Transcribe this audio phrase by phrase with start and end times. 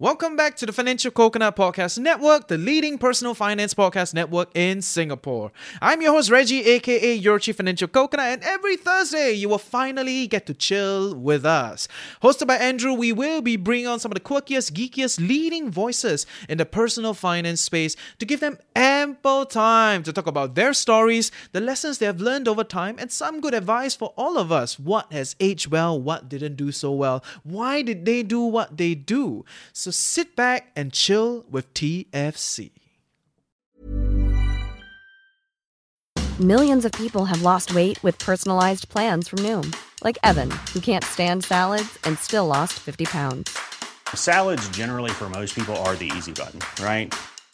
[0.00, 4.80] Welcome back to the Financial Coconut Podcast Network, the leading personal finance podcast network in
[4.80, 5.50] Singapore.
[5.82, 10.28] I'm your host, Reggie, aka your Chief Financial Coconut, and every Thursday you will finally
[10.28, 11.88] get to chill with us.
[12.22, 16.26] Hosted by Andrew, we will be bringing on some of the quirkiest, geekiest, leading voices
[16.48, 18.56] in the personal finance space to give them
[18.98, 23.12] ample time to talk about their stories, the lessons they have learned over time, and
[23.12, 24.78] some good advice for all of us.
[24.78, 28.94] What has aged well, what didn't do so well, why did they do what they
[28.96, 29.44] do?
[29.72, 32.70] So sit back and chill with TFC.
[36.40, 41.04] Millions of people have lost weight with personalized plans from Noom, like Evan, who can't
[41.04, 43.58] stand salads and still lost 50 pounds.
[44.14, 47.12] Salads, generally, for most people, are the easy button, right?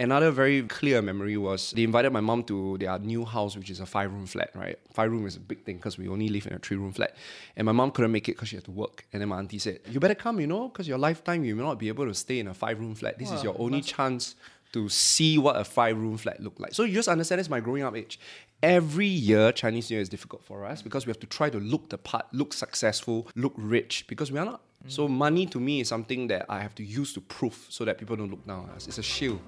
[0.00, 3.80] Another very clear memory was they invited my mom to their new house, which is
[3.80, 4.78] a five room flat, right?
[4.94, 7.14] Five room is a big thing because we only live in a three room flat.
[7.54, 9.04] And my mom couldn't make it because she had to work.
[9.12, 11.62] And then my auntie said, You better come, you know, because your lifetime you may
[11.62, 13.18] not be able to stay in a five room flat.
[13.18, 14.36] This is your only chance
[14.72, 16.72] to see what a five room flat look like.
[16.72, 18.18] So you just understand this my growing up age.
[18.62, 21.58] Every year, Chinese New Year is difficult for us because we have to try to
[21.58, 24.62] look the part, look successful, look rich, because we are not.
[24.86, 27.98] So money to me is something that I have to use to prove so that
[27.98, 28.88] people don't look down on us.
[28.88, 29.40] It's a shield.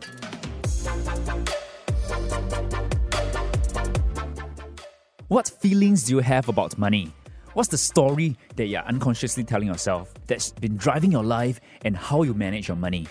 [5.28, 7.12] What feelings do you have about money?
[7.54, 12.22] What's the story that you're unconsciously telling yourself that's been driving your life and how
[12.22, 13.06] you manage your money?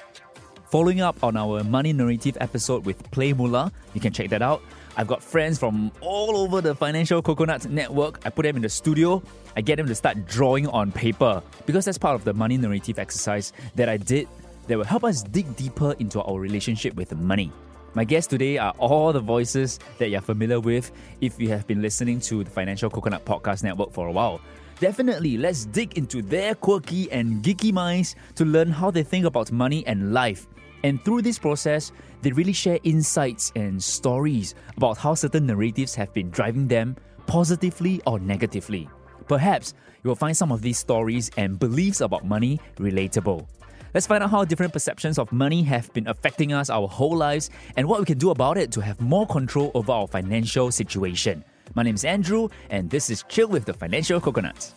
[0.70, 4.62] Following up on our money narrative episode with PlayMoolah, you can check that out.
[4.98, 8.26] I've got friends from all over the Financial Coconut Network.
[8.26, 9.24] I put them in the studio.
[9.56, 13.00] I get them to start drawing on paper because that's part of the money narrative
[13.00, 14.28] exercise that I did
[14.68, 17.52] that will help us dig deeper into our relationship with money.
[17.94, 21.82] My guests today are all the voices that you're familiar with if you have been
[21.82, 24.42] listening to the Financial Coconut Podcast Network for a while.
[24.80, 29.52] Definitely, let's dig into their quirky and geeky minds to learn how they think about
[29.52, 30.48] money and life.
[30.84, 36.14] And through this process, they really share insights and stories about how certain narratives have
[36.14, 36.96] been driving them
[37.28, 38.90] positively or negatively.
[39.28, 43.48] Perhaps you will find some of these stories and beliefs about money relatable.
[43.94, 47.50] Let's find out how different perceptions of money have been affecting us our whole lives
[47.76, 51.44] and what we can do about it to have more control over our financial situation.
[51.76, 54.76] My name is Andrew, and this is Chill with the Financial Coconuts.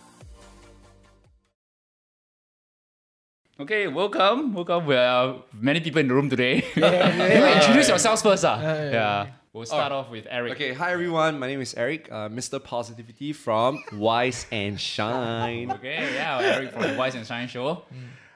[3.61, 4.53] Okay, welcome.
[4.53, 4.87] Welcome.
[4.87, 6.65] We are many people in the room today.
[6.77, 8.45] Yeah, introduce yourselves first.
[8.45, 8.59] Uh.
[8.61, 10.55] Yeah, We'll start off with Eric.
[10.55, 11.39] Okay, hi everyone.
[11.39, 12.59] My name is Eric, uh, Mr.
[12.63, 15.71] Positivity from Wise and Shine.
[15.79, 17.85] Okay, yeah, Eric from the Wise and Shine Show.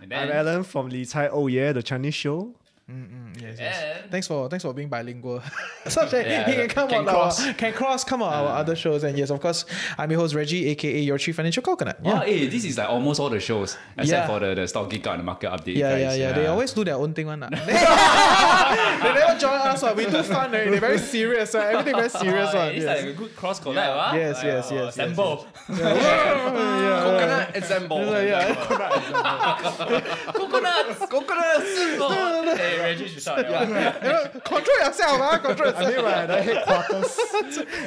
[0.01, 2.55] And then, I'm Alan from Li Cai Oh Yeah, the Chinese show.
[2.89, 3.83] Yes, yes.
[4.03, 5.43] And- Thanks for thanks for being bilingual.
[5.87, 7.47] Such that Yeah, he can come can on cross.
[7.47, 9.67] our can cross come on our other shows and yes, of course,
[9.99, 11.99] I'm your host Reggie, aka your Chief Financial Coconut.
[12.03, 12.25] Oh, Yeah.
[12.25, 14.27] hey, this is like almost all the shows except Yeah.
[14.27, 15.77] for the, the stock geek out and the market update.
[15.77, 16.17] Yeah, guys.
[16.19, 17.41] yeah, yeah, They always do their own thing, one.
[17.45, 17.49] lah.
[17.51, 19.83] they never join us.
[19.83, 19.93] Uh.
[19.95, 20.55] We do fun.
[20.55, 20.71] eh.
[20.71, 21.55] They're very serious.
[21.55, 21.59] Uh.
[21.61, 22.51] Everything very serious.
[22.55, 22.69] Oh, one.
[22.73, 23.03] it's Yes.
[23.05, 24.17] like a good cross collab, huh?
[24.17, 25.47] Yes, Like, yes, uh, yes, yes, Sample.
[25.69, 28.01] Coconut ensemble.
[28.25, 28.55] yeah.
[30.33, 31.07] Coconuts!
[31.07, 31.71] Coconuts!
[32.79, 33.47] Hey, Reggie should start.
[33.49, 34.29] Yeah.
[34.29, 35.39] Control yourself, huh?
[35.39, 35.87] Control yourself.
[35.87, 37.19] I mean, we're at the headquarters.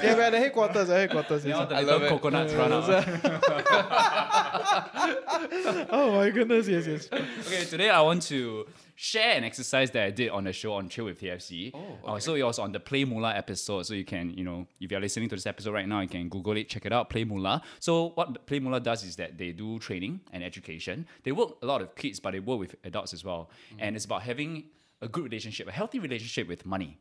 [0.04, 0.88] yeah, we're at the headquarters.
[0.88, 1.46] The headquarters.
[1.46, 2.90] You know, the little coconuts run out.
[5.90, 7.10] oh my goodness, yes, yes.
[7.12, 10.88] Okay, today I want to share an exercise that I did on the show on
[10.88, 11.72] Chill with TFC.
[11.74, 13.84] Oh, uh, so it was on the PlayMoolah episode.
[13.84, 16.30] So you can, you know, if you're listening to this episode right now, you can
[16.30, 17.62] Google it, check it out, PlayMoolah.
[17.80, 21.08] So what PlayMoolah does is that they do training and education.
[21.24, 23.50] They work a lot of kids, but they work with adults as well.
[23.74, 23.78] Mm.
[23.80, 24.66] And it's about having
[25.02, 26.98] a good relationship, a healthy relationship with money.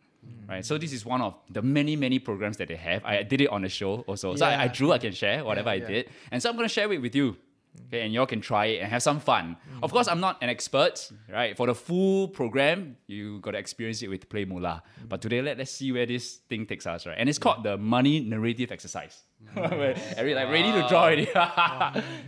[0.47, 3.05] Right, so this is one of the many, many programs that they have.
[3.05, 4.34] I did it on the show also.
[4.34, 5.86] So I, I drew, I can share whatever I yeah.
[5.86, 6.10] did.
[6.30, 7.36] And so I'm going to share it with you.
[7.86, 9.57] Okay, and y'all can try it and have some fun.
[9.77, 9.84] Mm.
[9.84, 11.57] Of course, I'm not an expert, right?
[11.57, 14.83] For the full program, you got to experience it with PlayMoolah.
[14.83, 15.09] Mm.
[15.09, 17.16] But today, let, let's see where this thing takes us, right?
[17.16, 19.22] And it's called the money narrative exercise.
[19.54, 19.71] Mm.
[19.78, 21.28] Where Every like ready to draw already.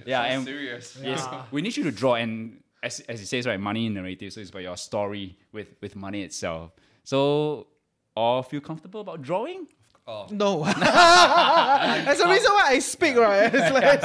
[0.06, 0.96] yeah, and serious.
[1.02, 2.14] yes, we need you to draw.
[2.14, 4.32] And as, as it says, right, money in narrative.
[4.32, 6.72] So it's about your story with with money itself.
[7.04, 7.68] So,
[8.14, 9.66] all feel comfortable about drawing?
[10.04, 10.26] Oh.
[10.32, 10.64] No.
[10.64, 13.54] That's the reason why I speak, right?
[13.54, 14.02] It's like,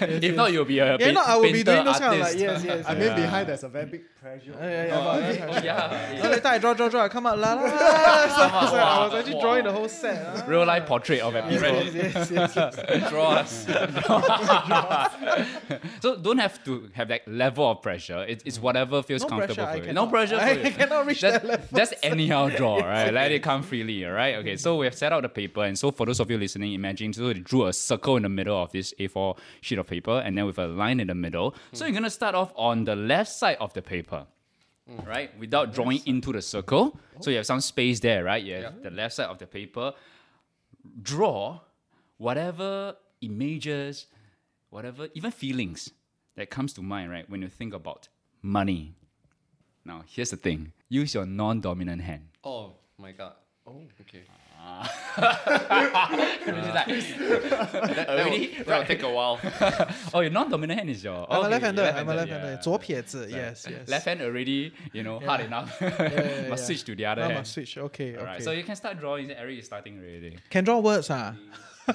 [0.24, 2.20] if not, you'll be a yeah, no, I will be painter, doing those kind of
[2.20, 2.38] like, artist.
[2.38, 2.86] yes, yes.
[2.86, 3.06] I yes.
[3.06, 4.52] mean, behind there's a very big pressure.
[4.52, 6.22] Yeah, yeah, but- oh, oh, yeah.
[6.22, 7.62] So later I draw, draw, draw, I come out la la.
[7.64, 7.70] la.
[8.30, 8.36] So,
[8.70, 10.38] so I was actually drawing the whole set.
[10.38, 10.44] huh?
[10.46, 11.84] Real life portrait of a people.
[11.84, 13.10] Yes, yes, yes.
[13.10, 13.66] Draw us.
[16.00, 18.24] So don't have to have that level of pressure.
[18.24, 19.92] It, it's whatever feels No comfortable pressure, I for you.
[19.92, 20.10] No cannot.
[20.10, 20.70] pressure for I you.
[20.74, 21.78] cannot reach just, that level.
[21.78, 23.12] Just anyhow draw, right?
[23.12, 24.36] Let it come freely, all right?
[24.36, 26.72] Okay, so we have set out the paper, and so for those of you listening,
[26.72, 30.22] imagine so they drew a circle in the middle of this A4 sheet of paper,
[30.24, 31.54] and then with a line in the middle.
[31.72, 34.26] So you're gonna start off on the left side of the paper.
[35.06, 38.42] Right, without drawing into the circle, so you have some space there, right?
[38.42, 39.92] You have the left side of the paper.
[41.00, 41.60] Draw
[42.16, 44.06] whatever images,
[44.70, 45.90] whatever, even feelings
[46.34, 47.30] that comes to mind, right?
[47.30, 48.08] When you think about
[48.42, 48.96] money.
[49.84, 50.72] Now, here's the thing.
[50.88, 52.26] Use your non-dominant hand.
[52.42, 53.34] Oh my god.
[53.64, 54.24] Oh, okay.
[58.07, 58.63] Already?
[58.65, 59.39] That'll take a while.
[60.13, 61.25] Oh, your non-dominant hand is your.
[61.29, 61.83] I'm a okay, left-hander.
[61.83, 62.51] your I'm a left-hander, left-hander.
[62.51, 62.61] yeah.
[62.61, 63.27] 左撇子.
[63.29, 63.87] Yes, yes.
[63.87, 65.77] Left hand already, you know, hard enough.
[65.81, 66.67] yeah, must yeah.
[66.67, 67.39] switch to the other Now hand.
[67.39, 67.77] must switch.
[67.77, 68.19] Okay, okay.
[68.19, 69.31] Alright, so you can start drawing.
[69.31, 70.37] Eric is starting already.
[70.49, 71.33] Can draw words, ah?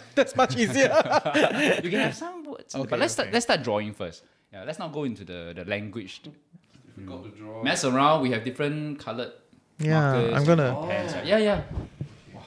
[0.15, 0.89] That's much easier.
[1.83, 3.27] You can have some words, Okay, but let's start.
[3.29, 3.35] okay.
[3.35, 4.23] Let's start drawing first.
[4.53, 6.23] Yeah, let's not go into the, the language.
[7.07, 7.63] Got to draw.
[7.63, 8.23] Mess around.
[8.23, 9.33] We have different colored
[9.79, 10.35] yeah, markers.
[10.35, 10.87] I'm gonna.
[10.89, 11.27] pens, right?
[11.27, 11.63] Yeah, yeah.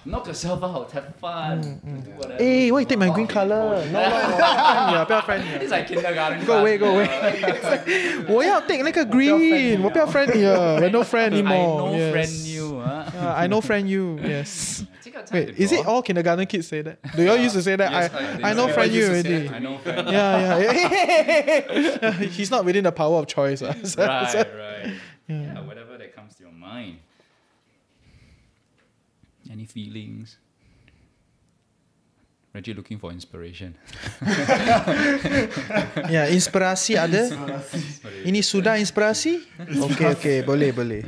[0.08, 0.92] Knock yourself out.
[0.92, 1.80] Have fun.
[1.86, 2.44] Mm, Do whatever.
[2.44, 3.86] Hey, why you take my green color?
[3.90, 4.06] No, no, no.
[4.36, 5.60] 不要 friend 你啊，不要 friend 你啊。
[5.62, 6.46] It's like kindergarten.
[6.46, 6.80] Go away, class.
[6.80, 8.34] go away.
[8.34, 10.76] 我要 take 那个 green，我不要 friend 你了。
[10.82, 11.80] I no friend I anymore.
[11.80, 12.12] know yes.
[12.14, 12.82] friend you.
[12.82, 13.06] Huh?
[13.18, 14.20] Uh, I no friend you.
[14.22, 14.84] Yes.
[15.04, 15.94] Take your time Wait, to is it draw.
[15.96, 16.98] all kindergarten kids say that?
[17.16, 17.90] Do you all used to say that?
[17.92, 18.74] Yes, I I think I know so.
[18.74, 19.48] friend I you used to say already.
[19.48, 19.56] that.
[19.56, 20.08] I know friend.
[20.12, 22.12] Yeah, yeah.
[22.28, 23.62] He's not within the power of choice.
[23.62, 23.74] ah.
[23.84, 24.94] So- right, so- right.
[25.28, 26.98] Yeah, whatever that comes to your mind.
[29.59, 30.39] Any feelings?
[32.55, 33.75] Reggie looking for inspiration.
[36.15, 37.27] Ya, inspirasi ada?
[38.23, 39.43] Ini sudah inspirasi?
[39.59, 41.03] Okay, okay, boleh, boleh.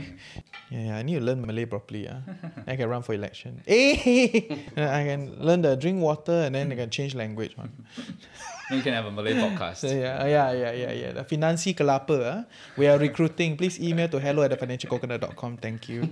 [0.67, 2.11] Yeah, yeah, I need to learn Malay properly.
[2.11, 2.27] Ah,
[2.67, 3.63] I can run for election.
[3.71, 4.51] Eh,
[4.99, 7.55] I can learn the drink water and then I can change language.
[7.55, 7.71] One.
[8.71, 9.83] Then you can have a Malay podcast.
[9.83, 11.13] Yeah, yeah, yeah, yeah, yeah.
[11.13, 12.23] The Finansi Kelapa.
[12.23, 12.45] Ah,
[12.77, 13.57] we are recruiting.
[13.57, 15.57] Please email to hello at thefinancialcoconut.com.
[15.57, 16.07] Thank you.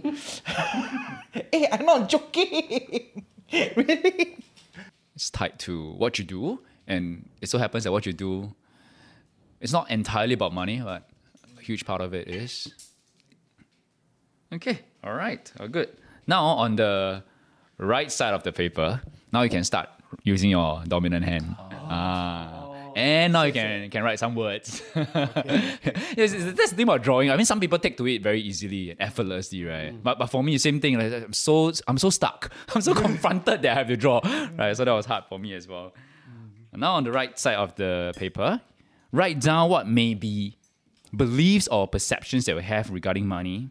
[1.31, 3.23] hey, I'm not joking.
[3.53, 4.43] really?
[5.15, 6.59] It's tied to what you do,
[6.89, 8.53] and it so happens that what you do,
[9.61, 11.09] it's not entirely about money, but
[11.57, 12.73] a huge part of it is.
[14.53, 15.91] Okay, all right, all good.
[16.27, 17.23] Now on the
[17.79, 19.01] right side of the paper,
[19.33, 19.89] now you can start
[20.25, 21.55] using your dominant hand.
[21.89, 22.53] Ah.
[22.55, 24.83] Oh, and now you can can write some words.
[24.95, 27.31] yes, it's- that's the thing about drawing.
[27.31, 29.93] I mean, some people take to it very easily and effortlessly, right?
[29.93, 30.03] Mm.
[30.03, 30.99] But but for me, the same thing.
[30.99, 32.51] Like, I'm so I'm so stuck.
[32.75, 34.59] I'm so confronted that I have to draw, mm.
[34.59, 34.77] right?
[34.77, 35.95] So that was hard for me as well.
[36.29, 36.81] Mm-hmm.
[36.81, 38.61] Now on the right side of the paper,
[39.13, 40.59] write down what may be
[41.17, 43.71] beliefs or perceptions that we have regarding money,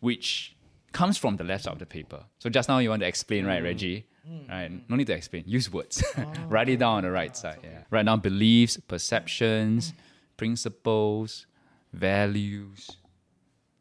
[0.00, 0.56] which
[0.92, 2.24] comes from the left side of the paper.
[2.38, 3.64] So just now you want to explain, right, mm.
[3.64, 4.06] Reggie?
[4.28, 4.48] Mm.
[4.48, 4.90] Right.
[4.90, 5.44] No need to explain.
[5.46, 6.02] Use words.
[6.48, 7.58] Write it down on the right ah, side.
[7.62, 7.82] Yeah.
[7.90, 9.92] Write down beliefs, perceptions,
[10.36, 11.46] principles,
[11.92, 12.96] values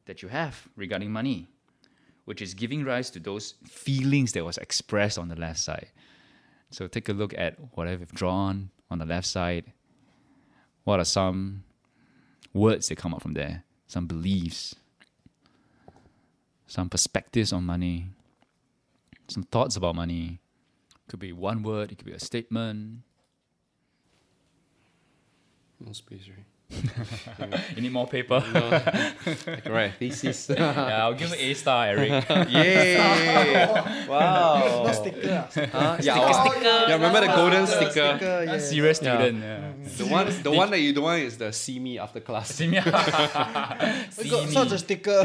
[0.05, 1.47] that you have regarding money,
[2.25, 5.91] which is giving rise to those feelings that was expressed on the left side.
[6.71, 9.65] So take a look at what I've drawn on the left side.
[10.83, 11.63] What are some
[12.53, 13.63] words that come up from there?
[13.87, 14.75] Some beliefs,
[16.69, 18.05] some perspectives on money,
[19.27, 20.39] some thoughts about money.
[21.07, 23.01] Could be one word, it could be a statement.
[25.79, 26.45] No space, right?
[26.69, 28.43] You need more paper?
[29.49, 30.49] Like, right, thesis.
[30.57, 32.29] yeah, I'll give it A star, Eric.
[32.49, 32.95] Yay!
[34.07, 34.83] wow.
[34.85, 35.47] No sticker.
[35.71, 35.97] Huh?
[36.01, 37.89] Yeah, oh, yeah, remember the golden sticker?
[37.89, 38.57] Sticker, yeah.
[38.59, 39.41] Serious student.
[39.41, 39.71] Yeah.
[39.97, 42.53] The one, the one that you don't want is the see me after class.
[42.53, 42.77] See me.
[42.77, 45.23] We got such a sticker.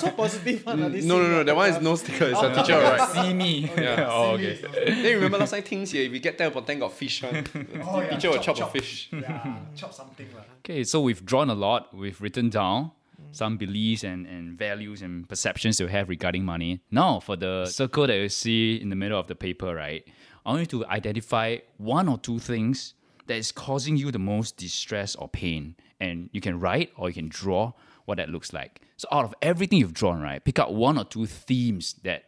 [0.00, 0.92] So positive one.
[0.92, 1.44] this No, no, no.
[1.44, 2.26] That one is no sticker.
[2.26, 3.10] It's a teacher, will write.
[3.10, 3.70] See me.
[3.76, 4.08] Yeah.
[4.08, 4.58] oh, okay.
[4.86, 7.22] Then you remember last time things here, if you get 10 upon 10 got fish
[7.22, 7.44] one.
[7.84, 9.08] Oh, yeah, Teacher will chop, chop a fish.
[9.12, 10.42] Yeah, chop something lah.
[10.64, 11.94] Okay, so we've drawn a lot.
[11.94, 12.92] We've written down
[13.32, 16.80] some beliefs and, and values and perceptions you have regarding money.
[16.90, 20.06] Now, for the circle that you see in the middle of the paper, right?
[20.44, 22.94] I want you to identify one or two things
[23.26, 25.76] that is causing you the most distress or pain.
[26.00, 27.72] And you can write or you can draw
[28.04, 28.82] what that looks like.
[28.96, 32.24] So out of everything you've drawn, right, pick out one or two themes that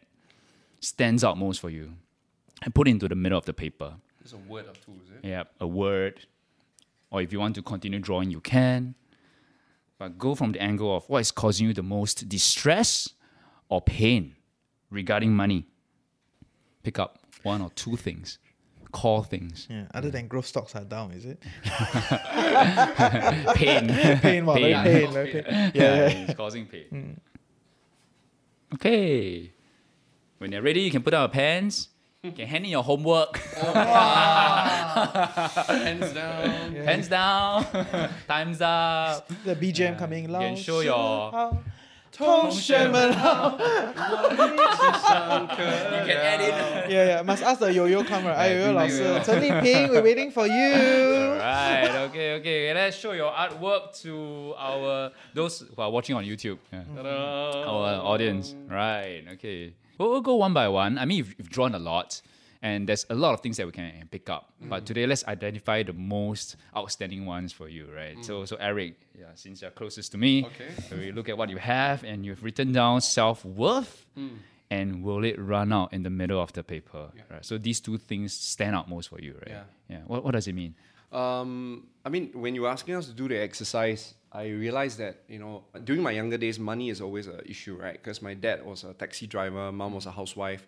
[0.79, 1.93] stands out most for you
[2.61, 3.95] and put it into the middle of the paper.
[4.21, 5.27] There's a word or two, is it?
[5.27, 6.25] Yeah, a word.
[7.11, 8.95] Or if you want to continue drawing, you can.
[9.97, 13.09] But go from the angle of what is causing you the most distress
[13.67, 14.35] or pain
[14.89, 15.65] regarding money.
[16.83, 18.39] pick up one or two things,
[18.91, 19.67] core things.
[19.69, 21.41] Yeah, other than growth stocks are down, is it?
[23.55, 23.87] Pain.
[23.87, 25.43] Pain, pain, very pain.
[25.43, 26.07] Yeah, yeah.
[26.07, 26.85] it's causing pain.
[26.89, 28.73] Hmm.
[28.75, 29.51] Okay.
[30.37, 31.88] When you're ready, you can put on your pants.
[32.22, 33.36] You can hand in your homework.
[35.68, 36.74] Hands down.
[36.74, 37.64] Hands down.
[38.26, 39.28] Time's up.
[39.44, 40.40] The BGM coming You loud.
[40.42, 41.52] can show your.
[42.16, 43.66] 同学们好 You
[46.06, 46.54] can add in.
[46.88, 47.22] Yeah, yeah.
[47.24, 48.36] Must ask the yo-yo come right.
[48.36, 51.34] 哎，yo yo 老师，陈丽萍，we're waiting for you.
[51.34, 51.90] Right.
[52.08, 52.38] Okay.
[52.38, 52.72] Okay.
[52.72, 56.58] Let's show your artwork to our those who are watching on YouTube.
[56.72, 56.84] Yeah.
[57.66, 58.54] Our audience.
[58.68, 59.24] Right.
[59.34, 59.72] Okay.
[59.99, 60.97] We'll, we'll go one by one.
[60.97, 62.21] I mean, you've, you've drawn a lot,
[62.63, 64.53] and there's a lot of things that we can uh, pick up.
[64.59, 64.85] But mm.
[64.87, 67.87] today, let's identify the most outstanding ones for you.
[67.95, 68.17] Right.
[68.17, 68.25] Mm.
[68.25, 70.69] So, so Eric, yeah, since you're closest to me, Okay.
[70.89, 74.05] so we look at what you have, and you've written down self worth.
[74.17, 74.37] Mm.
[74.71, 77.09] And will it run out in the middle of the paper?
[77.31, 77.43] Right.
[77.43, 79.47] So these two things stand out most for you, right?
[79.47, 79.63] Yeah.
[79.89, 80.01] Yeah.
[80.05, 80.75] What, what does it mean?
[81.11, 85.39] Um, I mean, when you're asking us to do the exercise, I realized that you
[85.39, 87.93] know during my younger days, money is always an issue, right?
[87.93, 90.67] Because my dad was a taxi driver, mom was a housewife,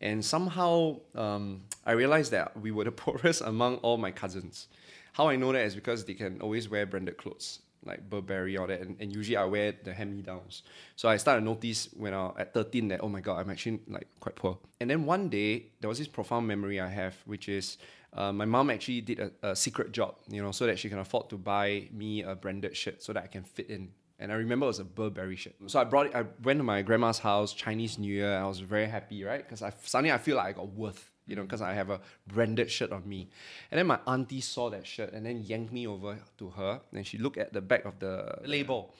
[0.00, 4.68] and somehow um, I realized that we were the poorest among all my cousins.
[5.12, 8.66] How I know that is because they can always wear branded clothes like Burberry or
[8.66, 10.62] that, and, and usually I wear the hand downs.
[10.96, 13.80] So I started to notice when I at 13 that oh my god, I'm actually
[13.88, 14.58] like quite poor.
[14.80, 17.78] And then one day there was this profound memory I have, which is
[18.12, 20.98] uh, my mom actually did a, a secret job, you know, so that she can
[20.98, 23.90] afford to buy me a branded shirt so that I can fit in.
[24.18, 25.54] And I remember it was a Burberry shirt.
[25.66, 28.36] So I brought it, I went to my grandma's house, Chinese New Year.
[28.36, 29.44] I was very happy, right?
[29.44, 32.00] Because I suddenly I feel like I got worth, you know, because I have a
[32.26, 33.28] branded shirt on me.
[33.70, 36.80] And then my auntie saw that shirt and then yanked me over to her.
[36.92, 38.94] And she looked at the back of the label.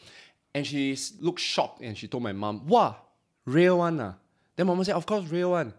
[0.54, 2.96] And she looked shocked and she told my mom, Wow,
[3.44, 3.98] real one.
[4.00, 4.14] Ah.
[4.54, 5.74] Then mama said, Of course, real one.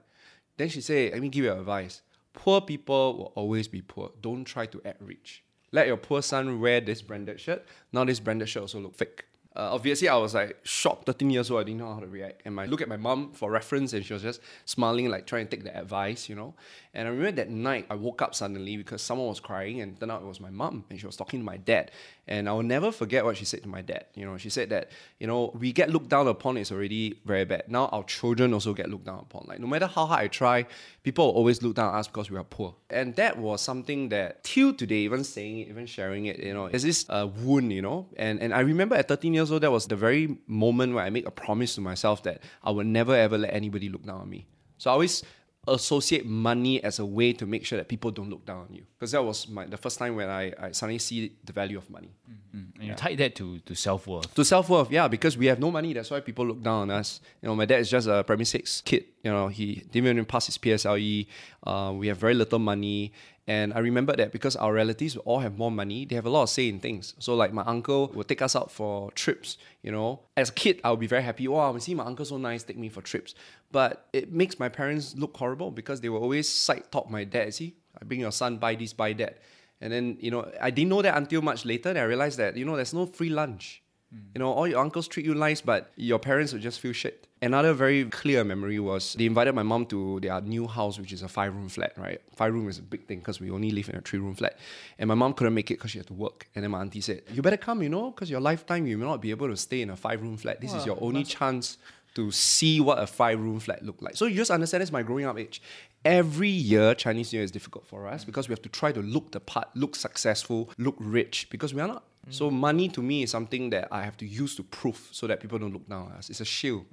[0.57, 2.01] Then she said, Let me give you advice.
[2.33, 4.11] Poor people will always be poor.
[4.21, 5.43] Don't try to act rich.
[5.71, 7.65] Let your poor son wear this branded shirt.
[7.91, 9.25] Now this branded shirt also look fake.
[9.59, 11.59] Uh, obviously, I was like shocked, 13 years old.
[11.59, 12.43] I didn't know how to react.
[12.45, 15.47] And I look at my mom for reference, and she was just smiling, like trying
[15.47, 16.53] to take the advice, you know.
[16.93, 20.13] And I remember that night, I woke up suddenly because someone was crying, and turned
[20.13, 21.91] out it was my mom, and she was talking to my dad.
[22.25, 24.05] And I will never forget what she said to my dad.
[24.13, 27.43] You know, she said that, you know, we get looked down upon is already very
[27.43, 27.63] bad.
[27.67, 29.45] Now our children also get looked down upon.
[29.47, 30.67] Like, no matter how hard I try,
[31.03, 32.75] people always look down on us because we are poor.
[32.91, 36.67] And that was something that, till today, even saying it, even sharing it, you know,
[36.67, 38.07] is this uh, wound, you know.
[38.15, 41.09] And and I remember at 13 years old, that was the very moment where I
[41.09, 44.29] make a promise to myself that I would never ever let anybody look down on
[44.29, 44.47] me.
[44.77, 45.23] So I always
[45.67, 48.83] associate money as a way to make sure that people don't look down on you.
[48.97, 51.89] Because that was my the first time when I, I suddenly see the value of
[51.89, 52.11] money.
[52.53, 54.33] And you tie that to, to self worth.
[54.33, 56.91] To self worth, yeah, because we have no money, that's why people look down on
[56.91, 57.19] us.
[57.41, 59.05] You know, my dad is just a primary six kid.
[59.23, 61.27] You know, he didn't even pass his PSLE.
[61.63, 63.11] Uh, we have very little money.
[63.49, 66.43] And I remember that because our relatives all have more money, they have a lot
[66.43, 67.15] of say in things.
[67.17, 70.19] So like my uncle would take us out for trips, you know.
[70.37, 71.47] As a kid, I would be very happy.
[71.47, 73.33] Wow, I see my uncle so nice, take me for trips.
[73.71, 77.51] But it makes my parents look horrible because they will always side talk my dad.
[77.55, 79.39] See, I bring your son, buy this, buy that.
[79.81, 81.89] And then, you know, I didn't know that until much later.
[81.89, 83.81] I realized that, you know, there's no free lunch.
[84.13, 84.21] Mm.
[84.35, 87.27] You know, all your uncles treat you nice, but your parents would just feel shit.
[87.41, 91.21] Another very clear memory was they invited my mom to their new house, which is
[91.21, 92.21] a five room flat, right?
[92.35, 94.57] Five room is a big thing because we only live in a three room flat.
[94.97, 96.47] And my mom couldn't make it because she had to work.
[96.53, 99.05] And then my auntie said, You better come, you know, because your lifetime you may
[99.05, 100.59] not be able to stay in a five room flat.
[100.59, 101.77] This is your only chance
[102.15, 104.17] to see what a five room flat look like.
[104.17, 105.61] So you just understand this my growing up age.
[106.03, 108.27] Every year, Chinese New Year is difficult for us mm.
[108.27, 111.81] because we have to try to look the part, look successful, look rich because we
[111.81, 112.03] are not.
[112.29, 115.39] So money to me is something that I have to use to prove so that
[115.39, 116.29] people don't look down on us.
[116.29, 116.85] It's a shield.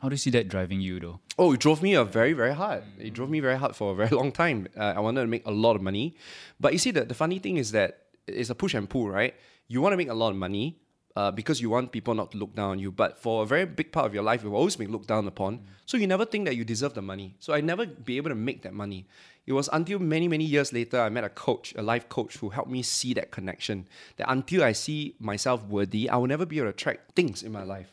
[0.00, 1.20] How do you see that driving you though?
[1.38, 2.84] Oh, it drove me a very, very hard.
[2.98, 4.66] It drove me very hard for a very long time.
[4.76, 6.14] Uh, I wanted to make a lot of money.
[6.58, 9.34] But you see, the, the funny thing is that it's a push and pull, right?
[9.66, 10.78] You want to make a lot of money
[11.16, 12.90] uh, because you want people not to look down on you.
[12.90, 15.60] But for a very big part of your life, you've always been looked down upon.
[15.84, 17.34] So you never think that you deserve the money.
[17.40, 19.06] So I never be able to make that money.
[19.48, 22.50] It was until many, many years later, I met a coach, a life coach, who
[22.50, 23.86] helped me see that connection.
[24.18, 27.50] That until I see myself worthy, I will never be able to attract things in
[27.50, 27.90] my life.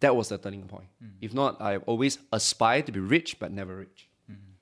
[0.00, 0.88] That was the turning point.
[1.22, 4.08] If not, I've always aspired to be rich, but never rich.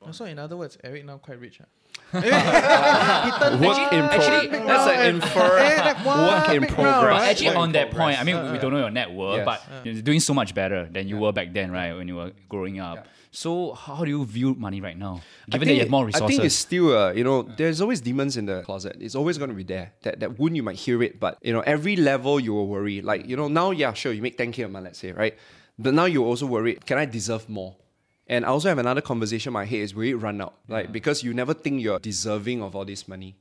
[0.00, 1.60] Also, in other words, Eric now quite rich.
[1.60, 1.66] ah.
[3.60, 4.50] Work in progress.
[4.50, 6.04] That's an infer.
[6.06, 7.22] work in progress.
[7.30, 9.46] Actually, on that point, I mean, we, we don't know your net worth, Yes.
[9.46, 11.92] but you're doing so much better than you were back then, right?
[11.94, 13.06] When you were growing up.
[13.32, 15.20] So, how do you view money right now?
[15.48, 16.24] Given that you have more resources.
[16.24, 18.96] I think it's still, uh, you know, there's always demons in the closet.
[18.98, 19.92] It's always going to be there.
[20.02, 23.02] That that wound, you might hear it, but, you know, every level you will worry.
[23.02, 25.36] Like, you know, now, yeah, sure, you make 10K a month, let's say, right?
[25.78, 27.76] But now you also worry, can I deserve more?
[28.26, 30.54] And I also have another conversation in my head is will it run out?
[30.68, 33.34] Like because you never think you're deserving of all this money.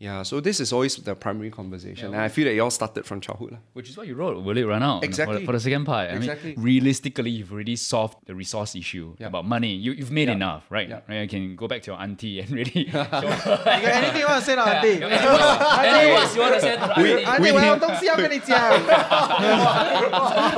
[0.00, 2.12] Yeah, so this is always the primary conversation.
[2.12, 3.52] And I feel that you all started from childhood.
[3.52, 3.58] lah.
[3.72, 4.36] Which is what you wrote.
[4.44, 4.96] Will it run out?
[5.00, 5.46] For the- Exactly.
[5.46, 6.10] For the, second part.
[6.10, 6.52] I Exactly.
[6.54, 9.28] mean, realistically, you've already solved the resource issue Yeah.
[9.28, 9.72] about money.
[9.74, 10.34] You, you've made Yeah.
[10.36, 10.86] enough, right?
[10.86, 11.00] Yeah.
[11.08, 11.22] right?
[11.22, 14.40] You can go back to your auntie and really show You got anything you want
[14.40, 15.00] to say, now, auntie?
[15.00, 17.24] Any words you want to say to the auntie?
[17.24, 18.60] 阿 弟， 我有东西要跟你讲。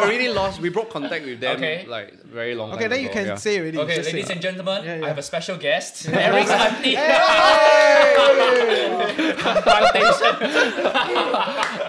[0.02, 0.58] already lost.
[0.60, 1.87] We broke contact with them Okay.
[1.87, 3.37] like very long Okay, time then you ago, can yeah.
[3.38, 3.78] say already.
[3.78, 4.18] Okay, just say.
[4.18, 5.04] ladies and gentlemen, Yeah, yeah.
[5.06, 6.96] I have a special guest, Eric's auntie.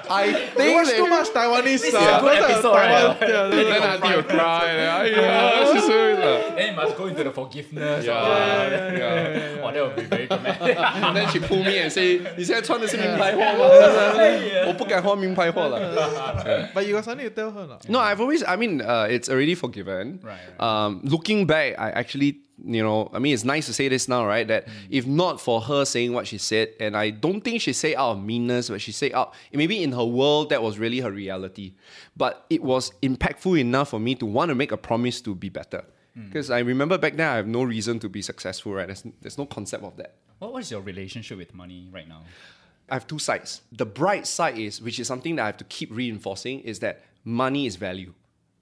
[0.09, 1.63] I They think watch that- too much Taiwanese.
[1.63, 3.29] This is uh, a good those are episode, Taiwan- right?
[3.29, 4.65] yeah, Then auntie will cry.
[4.75, 8.05] Yeah, she's so like- then you must go into the forgiveness.
[8.05, 9.61] Yeah, or- yeah.
[9.63, 10.77] Oh, that would be very dramatic.
[10.79, 13.69] And then she pull me and say, 你现在穿的是名牌货吗？
[14.67, 15.79] 我不敢换名牌货了。
[16.73, 17.77] But you got something to tell her, no?
[17.87, 20.19] No, I've always, I mean, uh, it's already forgiven.
[20.23, 24.08] Right, Um, looking back, I actually, you know, I mean, it's nice to say this
[24.08, 24.46] now, right?
[24.46, 24.72] That mm.
[24.90, 28.12] if not for her saying what she said, and I don't think she said out
[28.12, 31.74] of meanness, but she said out, maybe in her world, that was really her reality.
[32.16, 35.48] But it was impactful enough for me to want to make a promise to be
[35.48, 35.84] better.
[36.16, 36.28] Mm.
[36.28, 38.86] Because I remember back then, I have no reason to be successful, right?
[38.86, 40.14] There's, there's no concept of that.
[40.38, 42.22] what, is your relationship with money right now?
[42.88, 43.62] I have two sides.
[43.72, 47.02] The bright side is, which is something that I have to keep reinforcing, is that
[47.24, 48.12] money is value.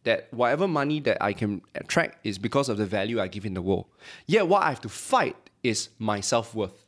[0.04, 3.54] That whatever money that I can attract is because of the value I give in
[3.54, 3.86] the world.
[4.26, 6.84] Yet what I have to fight is my self worth,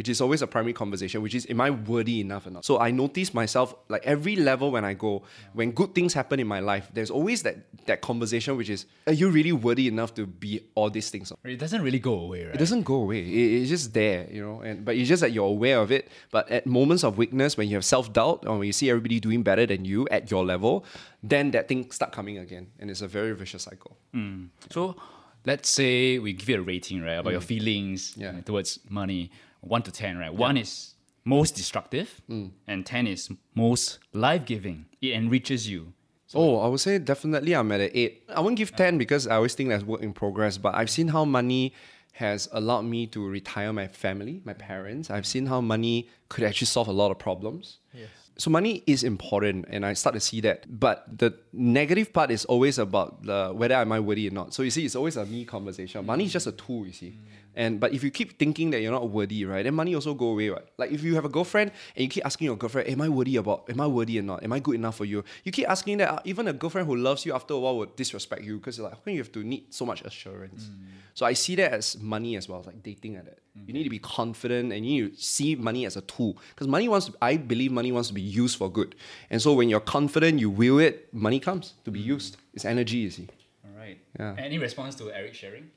[0.00, 2.64] which is always a primary conversation, which is am I worthy enough or not?
[2.64, 6.46] So I notice myself like every level when I go, when good things happen in
[6.46, 10.24] my life, there's always that that conversation which is, are you really worthy enough to
[10.24, 11.30] be all these things?
[11.44, 12.54] It doesn't really go away, right?
[12.54, 13.20] It doesn't go away.
[13.20, 14.62] It- it's just there, you know.
[14.62, 16.08] And but it's just that you're aware of it.
[16.30, 19.20] But at moments of weakness, when you have self doubt, or when you see everybody
[19.20, 20.86] doing better than you at your level,
[21.22, 23.98] then that thing start coming again, and it's a very vicious cycle.
[24.14, 24.44] Hmm.
[24.70, 24.96] So
[25.44, 27.52] let's say we give you a rating, right, about your hmm.
[27.52, 28.40] feelings Yeah.
[28.40, 29.30] towards money,
[29.60, 30.32] one to ten, right?
[30.32, 32.50] One is most destructive, mm.
[32.66, 34.86] and ten is most life giving.
[35.00, 35.92] It enriches you.
[36.34, 38.24] oh, I would say definitely I'm at an eight.
[38.34, 40.58] I won't give ten because I always think that's work in progress.
[40.58, 41.74] But I've seen how money
[42.12, 45.10] has allowed me to retire my family, my parents.
[45.10, 47.78] I've seen how money could actually solve a lot of problems.
[47.94, 48.08] Yes.
[48.36, 50.64] So money is important, and I start to see that.
[50.80, 54.54] But the negative part is always about the whether am I worthy or not.
[54.54, 56.06] So you see, it's always a me conversation.
[56.06, 57.18] Money is just a tool, you see.
[57.54, 60.28] And but if you keep thinking that you're not worthy, right, then money also go
[60.28, 60.64] away, right?
[60.78, 63.36] Like if you have a girlfriend and you keep asking your girlfriend, "Am I worthy
[63.36, 63.68] about?
[63.68, 64.42] Am I worthy or not?
[64.42, 66.10] Am I good enough for you?" You keep asking that.
[66.10, 68.92] uh, Even a girlfriend who loves you after a while will disrespect you because like,
[68.92, 70.64] how can you have to need so much assurance?
[70.64, 70.86] Mm.
[71.14, 73.38] So I see that as money as well, like dating at that.
[73.54, 73.76] You mm.
[73.76, 76.88] need to be confident and you need to see money as a tool because money
[76.88, 77.06] wants.
[77.06, 78.94] To, I believe money wants to be used for good.
[79.28, 81.12] And so when you're confident, you will it.
[81.12, 82.14] Money comes to be mm.
[82.14, 82.36] used.
[82.54, 83.28] It's energy, you see.
[83.64, 83.98] All right.
[84.18, 84.36] Yeah.
[84.38, 85.70] Any response to Eric sharing?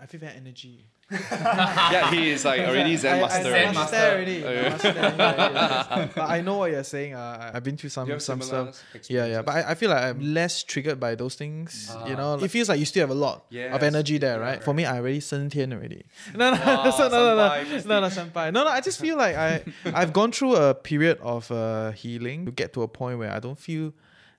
[0.00, 0.84] I feel that energy.
[1.12, 3.38] Yeah, he is like already Zen I, master.
[3.38, 3.96] I, Zen master.
[3.96, 4.46] master already.
[4.46, 6.08] I master, yeah, yeah, yeah.
[6.14, 7.14] But I know what you're saying.
[7.14, 7.18] Uh,
[7.52, 9.10] I- I've been through some some similar stuff.
[9.10, 9.42] Yeah, yeah.
[9.42, 11.90] But I, I feel like I'm less triggered by those things.
[12.06, 14.62] you know, it feels like you still have a lot of energy there, right?
[14.62, 16.04] For me, I already 升天 already.
[16.34, 18.52] No, no, so, no, no, no, senpai, no, no, senpai.
[18.52, 18.70] No, no.
[18.70, 19.62] I just feel like I
[19.94, 23.38] I've gone through a period of uh, healing to get to a point where I
[23.40, 23.92] don't feel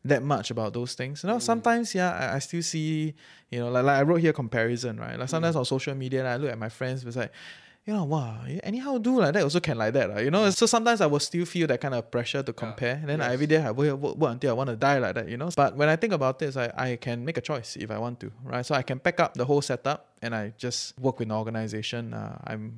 [0.05, 1.23] that much about those things.
[1.23, 1.41] You know, mm.
[1.41, 3.13] sometimes yeah, I, I still see,
[3.49, 5.17] you know, like, like I wrote here comparison, right?
[5.17, 5.59] Like sometimes mm.
[5.59, 7.31] on social media, and I look at my friends, it's like,
[7.85, 10.49] you know, wow, anyhow do like that also can like that, you know.
[10.51, 13.33] So sometimes I will still feel that kind of pressure to compare, and then I,
[13.33, 15.49] every day I work, work, work until I want to die like that, you know.
[15.53, 18.21] But when I think about this, I, I can make a choice if I want
[18.21, 18.65] to, right?
[18.65, 22.13] So I can pack up the whole setup and I just work with an organization.
[22.13, 22.73] Uh, I'm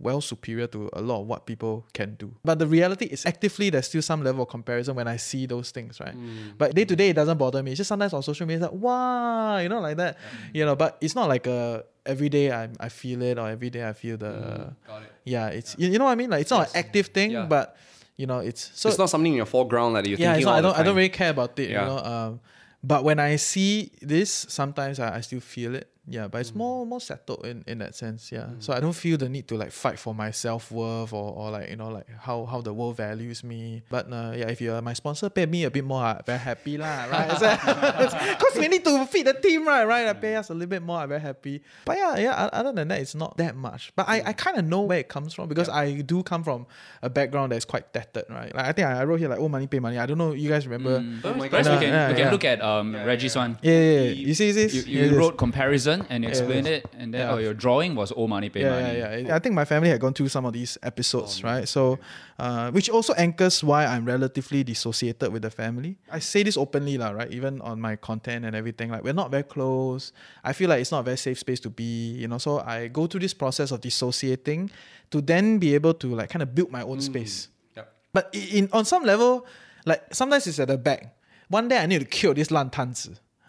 [0.00, 2.34] well superior to a lot of what people can do.
[2.44, 5.70] But the reality is actively there's still some level of comparison when I see those
[5.70, 6.16] things, right?
[6.58, 7.70] But day to day it doesn't bother me.
[7.72, 10.18] It's just sometimes on social media it's like, wow, you know, like that.
[10.52, 13.70] You know, but it's not like a every day I, I feel it or every
[13.70, 15.12] day I feel the Got it.
[15.24, 16.30] yeah, it's you, you know what I mean?
[16.30, 17.46] Like it's not an active thing, Yeah.
[17.46, 17.76] but
[18.16, 20.46] you know, it's so it's not something in your foreground that you're yeah, thinking it's
[20.46, 21.80] not, I don't I don't really care about it, Yeah.
[21.80, 21.98] you know.
[21.98, 22.40] Um,
[22.82, 25.88] but when I see this, sometimes I, I still feel it.
[26.10, 26.40] Yeah, but Mm.
[26.42, 28.32] it's more more settled in, in that sense.
[28.34, 28.48] Yeah.
[28.58, 31.50] So I don't feel the need to like fight for my self worth or, or
[31.54, 33.82] like you know like how, how the world values me.
[33.88, 36.02] But uh, yeah, if you're my sponsor, pay me a bit more.
[36.02, 37.30] I'm very happy lah, right?
[38.34, 39.84] Because we need to feed the team, right?
[39.86, 40.06] Right?
[40.10, 40.98] I pay us a little bit more.
[40.98, 41.62] I'm very happy.
[41.84, 42.44] But yeah, yeah.
[42.50, 43.92] o- Other than that, it's not that much.
[43.94, 46.66] But I, I kind of know where it comes from because I do come from
[47.02, 48.50] a background that's quite tattered, right?
[48.54, 49.98] Like I think I, I wrote here like oh money pay money.
[49.98, 50.32] I don't know.
[50.32, 50.98] You guys remember?
[51.22, 51.78] Perhaps God.
[51.78, 52.30] we can, Yeah, we can yeah.
[52.30, 53.58] look at um, Reggie's one.
[53.62, 54.10] Yeah, yeah, yeah.
[54.26, 54.74] You see this?
[54.74, 55.18] You, Here you it is.
[55.18, 55.99] wrote comparison.
[56.08, 57.32] And you explained it, and then Yeah.
[57.34, 58.98] oh, your drawing was old money, pay yeah, money.
[58.98, 59.36] yeah, yeah.
[59.36, 61.68] I think my family had gone through some of these episodes, right?
[61.68, 61.98] So,
[62.38, 65.96] uh, which also anchors why I'm relatively dissociated with the family.
[66.10, 67.30] I say this openly, lah, right?
[67.30, 70.12] Even on my content and everything, like we're not very close.
[70.42, 72.38] I feel like it's not a very safe space to be, you know.
[72.38, 74.70] So I go through this process of dissociating
[75.10, 77.48] to then be able to like kind of build my own space.
[77.76, 77.92] Yep.
[78.12, 79.44] But in on some level,
[79.84, 81.16] like sometimes it's at the back.
[81.48, 82.94] One day I need to kill this 烂摊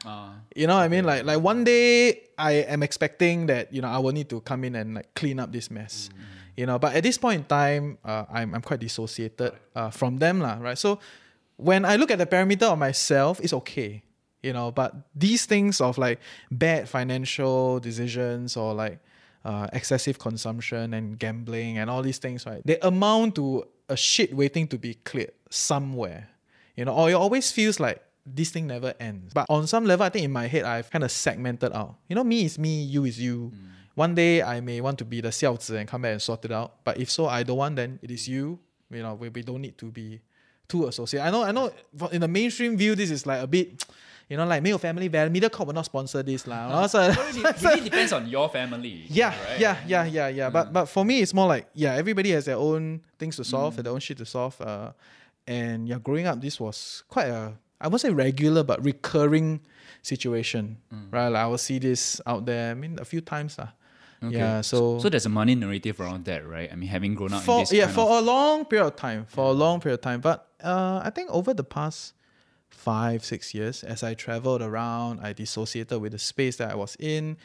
[0.02, 0.08] 子.
[0.08, 0.34] Ah.
[0.56, 1.06] You know what I mean?
[1.06, 4.64] Like like one day I am expecting that you know I will need to come
[4.64, 6.10] in and like clean up this mess.
[6.58, 10.18] You know, but at this point in time, uh, I'm I'm quite dissociated uh, from
[10.18, 10.78] them lah, right?
[10.78, 11.00] So
[11.56, 14.04] when I look at the parameter of myself, it's okay.
[14.44, 19.00] You know, but these things of like bad financial decisions or like
[19.46, 22.62] uh, excessive consumption and gambling and all these things, right?
[22.66, 26.30] They amount to a shit waiting to be cleared somewhere.
[26.76, 29.34] You know, or it always feels like this thing never ends.
[29.34, 31.96] But on some level, I think in my head, I've kind of segmented out.
[32.08, 33.52] You know, me is me, you is you.
[33.54, 33.68] Mm.
[33.96, 36.52] One day I may want to be the xiaozi and come back and sort it
[36.52, 36.84] out.
[36.84, 38.60] But if so, I don't want, then it is you.
[38.90, 40.22] You know, we, we don't need to be
[40.68, 41.26] too associated.
[41.26, 41.72] I know, I know
[42.12, 43.84] in the mainstream view, this is like a bit
[44.30, 46.88] you know, like 没有 family value, Mediacorp will not sponsor this lah.
[46.88, 47.18] So it
[47.62, 49.06] really depends on your family.
[49.10, 49.60] Yeah, right?
[49.60, 50.50] yeah, yeah, yeah, yeah.
[50.50, 50.54] Mm.
[50.54, 53.76] But but for me, it's more like yeah, everybody has their own things to solve,
[53.76, 53.84] mm.
[53.84, 54.56] their own shit to solve.
[54.62, 54.94] Uh,
[55.46, 59.62] and yeah, growing up, this was quite a I won't say regular, but recurring
[60.02, 60.78] situation,
[61.12, 61.28] right?
[61.28, 62.72] Like I will see this out there.
[62.72, 63.70] I mean, a few times, lah.
[64.24, 64.38] Okay.
[64.38, 66.72] Yeah, so so there's a money narrative around that, right?
[66.72, 69.26] I mean, having grown up in for this yeah for a long period of time
[69.26, 72.13] for a long period of time but uh, i think over the past
[72.70, 76.96] five six years as i traveled around i dissociated with the space that i was
[77.00, 77.36] in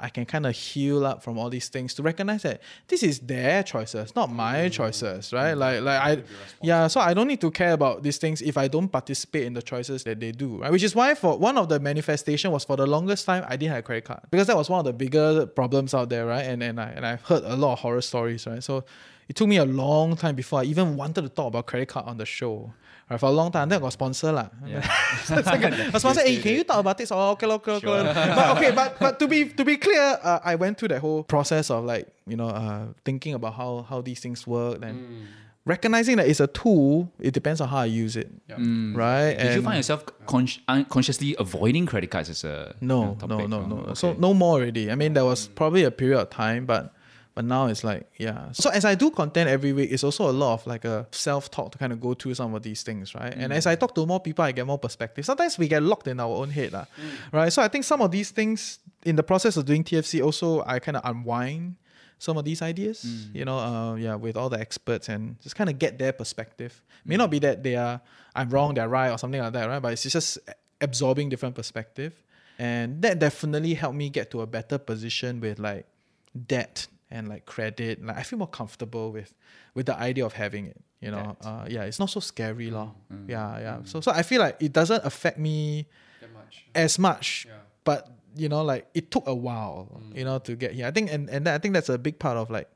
[0.00, 3.18] i can kind of heal up from all these things to recognize that this is
[3.20, 5.54] their choices not my choices right?
[5.54, 6.22] Like like i
[6.62, 9.54] yeah so i don't need to care about these things if i don't participate in
[9.54, 10.70] the choices that they do right?
[10.70, 13.70] Which is why for one of the manifestation was for the longest time i didn't
[13.70, 14.20] have a credit card.
[14.30, 16.44] Because that was one of the bigger problems out there right?
[16.44, 18.62] And and i and i've heard a lot of horror stories right?
[18.62, 18.84] So
[19.28, 22.06] it took me a long time before I even wanted to talk about credit card
[22.06, 22.72] on the show.
[23.10, 24.48] Right, for a long time, then I got sponsor lah.
[24.68, 27.10] a sponsor, hey, can you talk about this?
[27.10, 27.86] Oh, okay, okay, okay.
[27.86, 31.24] But okay, but but to be to be clear, uh, I went through that whole
[31.24, 35.26] process of like you know uh, thinking about how how these things work and
[35.64, 37.10] recognizing that it's a tool.
[37.20, 38.28] It depends on how I use it,
[38.94, 39.34] right?
[39.36, 43.48] Did you find yourself con- unconsciously avoiding credit cards as a no, no, topic?
[43.48, 43.76] no, Oh, no.
[43.88, 43.94] okay.
[43.94, 44.90] So no more already.
[44.90, 46.92] I mean, there was probably a period of time, but
[47.38, 48.50] but now it's like yeah.
[48.50, 51.52] So as I do content every week, it's also a lot of like a self
[51.52, 53.32] talk to kind of go through some of these things, right?
[53.32, 53.78] And as I mm.
[53.78, 55.24] talk to more people, I get more perspective.
[55.24, 57.32] Sometimes we get locked in our own head, lah, mm.
[57.32, 57.52] right?
[57.52, 60.80] So I think some of these things in the process of doing TFC, also I
[60.80, 61.76] kind of unwind
[62.18, 63.32] some of these ideas, mm.
[63.32, 66.82] you know, uh, yeah, with all the experts and just kind of get their perspective.
[67.04, 68.00] May not be that they are
[68.34, 69.78] I'm wrong, they're right, or something like that, right?
[69.80, 70.38] But it's just
[70.80, 72.20] absorbing different perspective,
[72.58, 75.86] and that definitely helped me get to a better position with like
[76.34, 78.04] debt and like credit.
[78.04, 79.34] Like I feel more comfortable with
[79.74, 80.80] with the idea of having it.
[81.00, 82.92] You know, uh, yeah, it's not so scary, lor.
[83.12, 83.28] Mm.
[83.28, 83.76] Yeah, yeah.
[83.78, 83.88] Mm.
[83.88, 85.86] So so I feel like it doesn't affect me
[86.20, 86.66] That much.
[86.74, 87.46] as much.
[87.48, 87.54] Yeah.
[87.84, 90.16] But you know, like it took a while, mm.
[90.16, 90.86] you know, to get here.
[90.86, 92.68] I think and, and that, I think that's a big part of like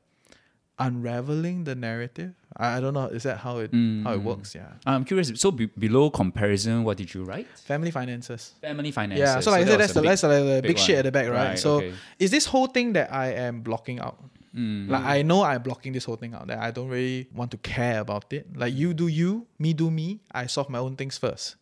[0.79, 2.33] unraveling the narrative.
[2.57, 4.55] I, I don't know, is that how it how it works?
[4.55, 4.71] Yeah.
[4.85, 5.31] I'm curious.
[5.35, 7.47] So be- below comparison, what did you write?
[7.59, 8.53] Family finances.
[8.61, 9.21] Family finances.
[9.21, 11.05] Yeah, so like I said, that's the, a big- that's the, big, big shit at
[11.05, 11.49] the back, right?
[11.49, 11.93] Right, so okay.
[12.19, 14.23] is this whole thing that I am blocking out?
[14.55, 16.45] Like I know I'm blocking this whole thing out.
[16.45, 18.55] That I don't really want to care about it.
[18.55, 20.21] Like you do you, me do me.
[20.31, 21.55] I solve my own things first.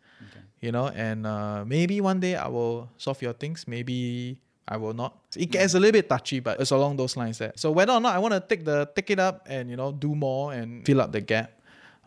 [0.60, 3.66] You know, and uh, maybe one day I will solve your things.
[3.66, 4.40] Maybe
[4.72, 5.12] I will not.
[5.36, 7.52] It gets a little bit touchy, but it's along those lines there.
[7.60, 9.92] So whether or not I want to take the take it up and you know
[9.92, 11.52] do more and fill up the gap,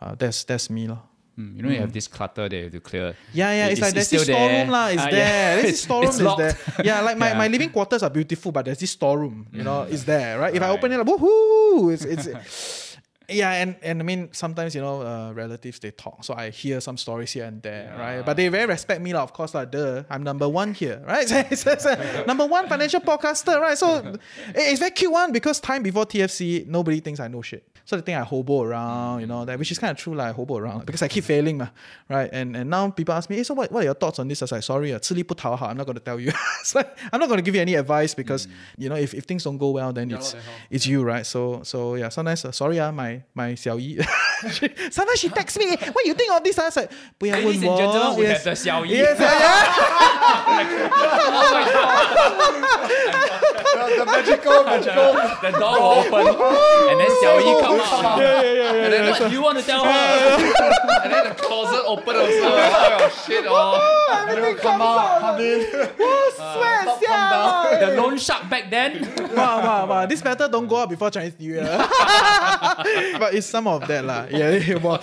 [0.00, 1.04] uh, that's that's me lah.
[1.36, 3.12] Mm, you know, you have this clutter that you have to clear.
[3.34, 4.38] Yeah, yeah, It- it's, like there's this still there.
[4.48, 5.18] storeroom lah, it's Ah, there.
[5.18, 5.54] yeah.
[5.58, 6.54] There's this storeroom is there.
[6.86, 7.38] Yeah, like my, Yeah.
[7.42, 10.54] my living quarters are beautiful, but there's this storeroom, you know, it's there, right?
[10.54, 11.90] If I open it up, woohoo!
[11.92, 12.24] It's it's
[13.28, 16.80] yeah, and, and I mean sometimes you know uh, relatives they talk, so I hear
[16.80, 18.00] some stories here and there, yeah.
[18.00, 18.24] right?
[18.24, 19.22] But they very respect me, lah.
[19.22, 19.64] Of course, lah.
[19.64, 21.24] Duh, I'm number one here, right?
[21.84, 23.76] Uh, number one financial podcaster, right?
[23.76, 24.14] So
[24.54, 27.66] it's very cute one because time before TFC, nobody thinks I know shit.
[27.84, 30.28] So they think I hobo around, you know that, which is kind of true, like
[30.28, 31.68] I hobo around like, because I keep failing, ma,
[32.08, 32.30] right?
[32.32, 34.40] And and now people ask me, hey, so what, what are your thoughts on this?
[34.40, 36.32] I was like, sorry, uh, I'm not going to tell you.
[36.74, 38.52] like, I'm not going to give you any advice because mm.
[38.78, 40.36] you know if, if things don't go well, then yeah, it's
[40.70, 41.26] it's you, right?
[41.26, 43.99] So so yeah, sometimes uh, sorry, uh, my my 小姨,
[44.51, 46.57] she, sometimes she texts me, what you think of this?
[46.57, 48.37] I was like, 不要问 Ladies and 我 gentlemen, we yes.
[48.37, 48.89] have the 小姨.
[48.97, 50.79] Yes, yeah, yeah.
[53.97, 55.13] the magical, magical.
[55.41, 56.27] the door will open,
[56.89, 58.19] and then Xiao Yi come out.
[58.19, 58.83] Yeah, yeah, yeah.
[58.83, 59.89] And then what you want to tell her?
[61.03, 62.29] and then the closet open also.
[62.43, 63.45] oh shit!
[63.47, 63.99] Oh.
[64.29, 65.65] You come out, come in.
[66.35, 67.79] Swear, Come down.
[67.79, 69.01] The loan shark back then.
[69.35, 70.05] wow, wow, wow.
[70.05, 71.63] This matter don't go up before Chinese New Year.
[73.18, 74.26] but it's some of that lah.
[74.30, 74.76] Yeah, yeah.
[74.76, 75.00] Wow.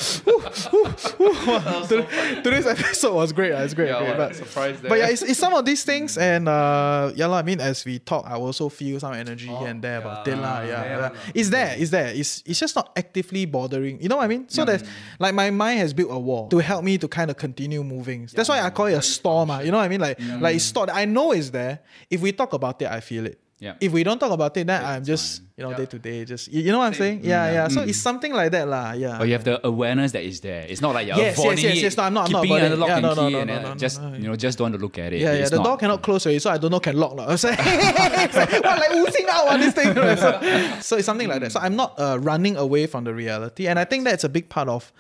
[1.20, 1.86] Wow.
[1.88, 3.54] Today- Today's episode was great.
[3.54, 3.62] ah.
[3.64, 3.90] It's great.
[3.90, 4.18] Yeah, great.
[4.18, 7.38] well, But, but yeah, it's, it's some of these things, and uh, yeah, lah.
[7.38, 10.36] I mean, as we talk, I also feel some energy here and there about it,
[10.38, 10.62] lah.
[10.62, 11.32] Yeah, yeah.
[11.34, 11.76] It's there.
[11.78, 12.08] It's there.
[12.14, 14.02] It's it's just not actively bothering.
[14.02, 14.48] You know what I mean?
[14.50, 14.84] So there's
[15.20, 18.28] like my mind has built a wall to help me to kind of continue moving.
[18.34, 19.50] That's why I call it a storm.
[19.52, 19.60] ah.
[19.60, 20.02] You know what I mean?
[20.02, 20.90] Like like it's stored.
[20.90, 21.80] I know it's there.
[22.10, 23.40] If we talk about it, I feel it.
[23.62, 23.78] Yeah.
[23.80, 26.50] If we don't talk about it, then I'm just you know day to day, just
[26.50, 27.22] you, you know what I'm saying?
[27.22, 27.68] Mm, yeah, yeah.
[27.70, 27.90] So mm.
[27.94, 28.94] it's something like that, lah.
[28.98, 29.22] Yeah.
[29.22, 30.66] But you have the awareness that is there.
[30.66, 31.94] It's not like you're Yes, yes, avoiding yes, it, yes.
[31.98, 32.80] No, I'm not- I'm not keeping it under avoiding it.
[32.82, 34.14] lock Yeah, and no, no, key, no, and uh, no, then no, just no.
[34.18, 35.22] you know just don't want to look at it.
[35.22, 35.46] Yeah, yeah.
[35.46, 35.66] It's The not.
[35.66, 37.14] door cannot close already, so I don't know can lock.
[37.14, 37.30] lah.
[37.30, 39.94] I was like, what, like oozing out on this thing.
[39.94, 40.18] right?
[40.18, 40.30] So,
[40.82, 41.52] so it's something like that.
[41.54, 44.50] So I'm not uh, running away from the reality, and I think that's a big
[44.50, 44.92] part of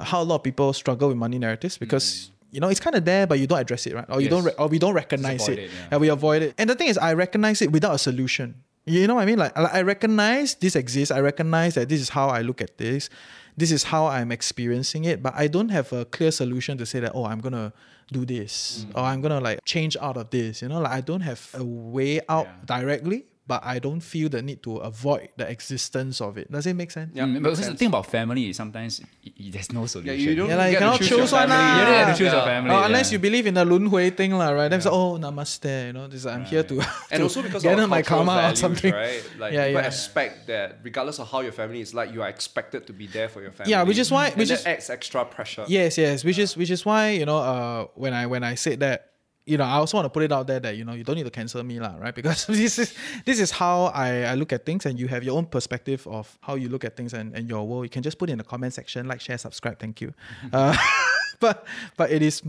[0.00, 2.04] how a lot of people struggle with money narratives because.
[2.34, 2.37] Mm.
[2.50, 4.06] You know, it's kind of there, but you don't address it, right?
[4.08, 4.30] Or you Mm.
[4.30, 4.30] Yes.
[4.30, 5.88] don't, re- or we don't recognize it, it, yeah.
[5.92, 6.54] and we avoid it.
[6.58, 8.54] And the thing is, I recognize it without a solution.
[8.86, 9.38] You know what I mean?
[9.38, 11.10] Like, like, I recognize this exists.
[11.10, 13.10] I recognize that this is how I look at this.
[13.54, 15.22] This is how I'm experiencing it.
[15.22, 17.72] But I don't have a clear solution to say that, oh, I'm gonna
[18.10, 20.62] do this or I'm gonna like change out of this.
[20.62, 24.42] You know, like I don't have a way out directly, but I don't feel the
[24.44, 26.52] need to avoid the existence of it.
[26.52, 27.10] Does it make sense?
[27.16, 30.04] Yeah, Mm, makes because the thing about family is sometimes y- y- there's no solution.
[30.04, 30.28] Yeah, solution.
[30.30, 31.56] you don't Yeah, like, you get to cannot choose, your choose one family.
[31.56, 31.78] lah.
[31.78, 32.36] You don't have to choose Yeah.
[32.36, 32.70] your family.
[32.76, 33.12] Oh, unless yeah.
[33.14, 34.68] you believe in the lun hui thing, lah, right?
[34.68, 36.74] Then it's like, oh, namaste, you know, this I'm here to,
[37.10, 38.92] And to also because gather of my karma values, or something.
[38.92, 39.24] right?
[39.40, 39.86] Like Yeah, people yeah.
[39.88, 43.28] expect that regardless of how your family is like, you are expected to be there
[43.32, 43.72] for your family.
[43.72, 45.64] Yeah, which is why- and which that is- adds extra pressure.
[45.68, 48.80] Yes, yes, which is which is why you know uh when I when I said
[48.80, 49.07] that
[49.48, 51.16] you know I also want to put it out there that you know you don't
[51.16, 52.14] need to cancel me lah, right?
[52.18, 55.36] Because this is this is how I, I look at things, and you have your
[55.38, 57.84] own perspective of how you look at things and, and your world.
[57.84, 59.78] You can just put it in the comment section, like, share, subscribe.
[59.78, 60.12] Thank you.
[60.52, 60.76] Uh,
[61.40, 62.42] but but it is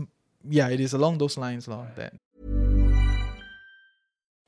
[0.48, 1.86] yeah, it is along those lines, lor.
[1.96, 2.14] That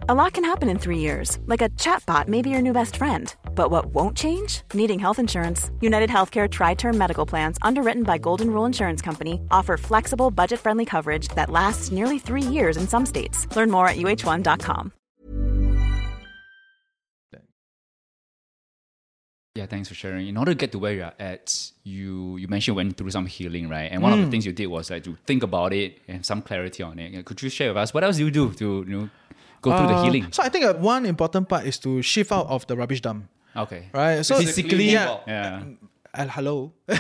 [0.09, 2.97] A lot can happen in three years, like a chatbot may be your new best
[2.97, 3.33] friend.
[3.55, 4.63] But what won't change?
[4.75, 5.71] Needing health insurance.
[5.81, 10.85] United Healthcare TriTerm Medical Plans, underwritten by Golden Rule Insurance Company, offer flexible, budget friendly
[10.85, 13.47] coverage that lasts nearly three years in some states.
[13.55, 14.93] Learn more at uh1.com.
[19.55, 20.29] Yeah, thanks for sharing.
[20.29, 23.27] In order to get to where you're at, you you mentioned you went through some
[23.27, 23.93] healing, right?
[23.93, 24.31] And one of the mm.
[24.31, 27.23] things you did was like to think about it and have some clarity on it.
[27.27, 29.11] Could you share with us what else do you do to you know
[29.63, 30.27] go through the Uh, healing?
[30.35, 33.31] So I think uh, one important part is to shift out of the rubbish dump.
[33.57, 33.89] Okay.
[33.95, 34.21] Right.
[34.27, 35.19] So Physically, yeah.
[35.27, 35.63] Yeah.
[36.13, 36.73] Uh, hello.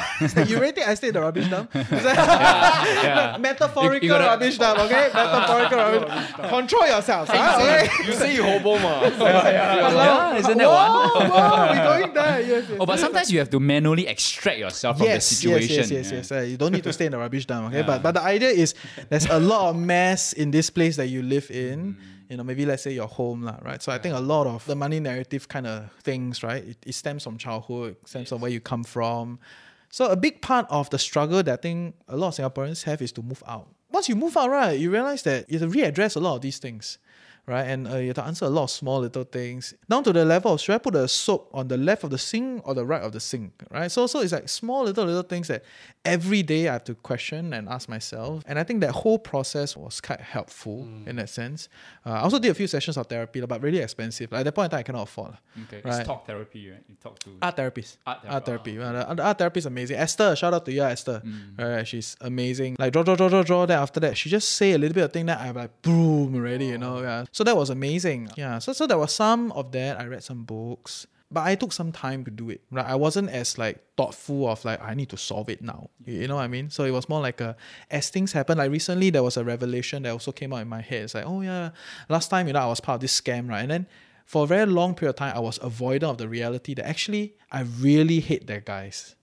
[0.48, 1.68] you really think I stay in the rubbish dump?
[1.76, 3.36] Is that- yeah.
[3.36, 5.12] Metaphorical You- you gotta- rubbish dump, okay?
[5.12, 7.28] Metaphorical rubbish Control yourselves.
[7.28, 7.60] huh?
[7.60, 7.84] Okay?
[8.08, 9.04] You say you hobo ma.
[9.04, 10.90] Yeah, isn't that one?
[10.92, 12.40] Whoa, whoa, we're going there.
[12.40, 12.78] Yes, yes.
[12.80, 15.76] Oh, but sometimes you have to manually extract yourself from the Yes, yes, situation.
[15.76, 16.16] yes, yes, yeah.
[16.16, 16.32] yes.
[16.32, 17.82] Uh, you don't need to stay in the rubbish dump, okay?
[17.84, 18.72] But but the idea is
[19.12, 21.96] there's a lot of mess in this place that you live in.
[22.32, 23.82] You know, maybe let's say your home, lah, right?
[23.82, 26.64] So I think a lot of the money narrative kind of things, right?
[26.64, 29.38] It, it stems from childhood, stems from where you come from.
[29.90, 33.02] So a big part of the struggle that I think a lot of Singaporeans have
[33.02, 33.68] is to move out.
[33.90, 36.40] Once you move out, right, you realize that you have to readdress a lot of
[36.40, 36.96] these things
[37.46, 37.62] right?
[37.64, 40.24] And uh, you have to answer a lot of small little things down to the
[40.24, 42.84] level of should I put the soap on the left of the sink or the
[42.84, 43.90] right of the sink, right?
[43.90, 45.62] So so it's like small little little things that
[46.04, 48.42] every day I have to question and ask myself.
[48.46, 51.68] And I think that whole process was quite helpful in that sense.
[52.04, 54.32] Uh, I also did a few sessions of therapy, but really expensive.
[54.32, 55.34] Like, at that point in time, I cannot afford.
[55.64, 55.80] Okay.
[55.84, 55.98] Right.
[56.00, 56.82] It's talk therapy, right?
[56.88, 57.98] You talk to Art therapist.
[58.06, 58.78] Art Art therapy, therapy.
[58.78, 59.96] Well, the- the art therapy is amazing.
[59.96, 61.22] Esther, shout out to you, Esther.
[61.58, 62.76] Alright, she's amazing.
[62.78, 63.66] Like draw, draw, draw, draw, draw.
[63.66, 66.34] Then after that, she just say a little bit of thing that I'm like boom
[66.34, 67.00] already, you know.
[67.00, 67.24] Yeah.
[67.32, 68.30] So that was amazing.
[68.36, 68.58] Yeah.
[68.58, 69.98] So so there was some of that.
[69.98, 71.06] I read some books.
[71.32, 72.60] But I took some time to do it.
[72.70, 72.84] Right?
[72.84, 75.88] I wasn't as like thoughtful of like I need to solve it now.
[76.04, 76.68] You, know what I mean?
[76.68, 77.56] So it was more like a
[77.90, 78.58] as things happen.
[78.58, 81.04] Like recently there was a revelation that also came out in my head.
[81.04, 81.70] It's like, oh yeah,
[82.10, 83.62] last time, you know, I was part of this scam, right?
[83.62, 83.86] And then
[84.26, 87.34] for a very long period of time, I was avoidant of the reality that actually
[87.50, 89.16] I really hate that guys.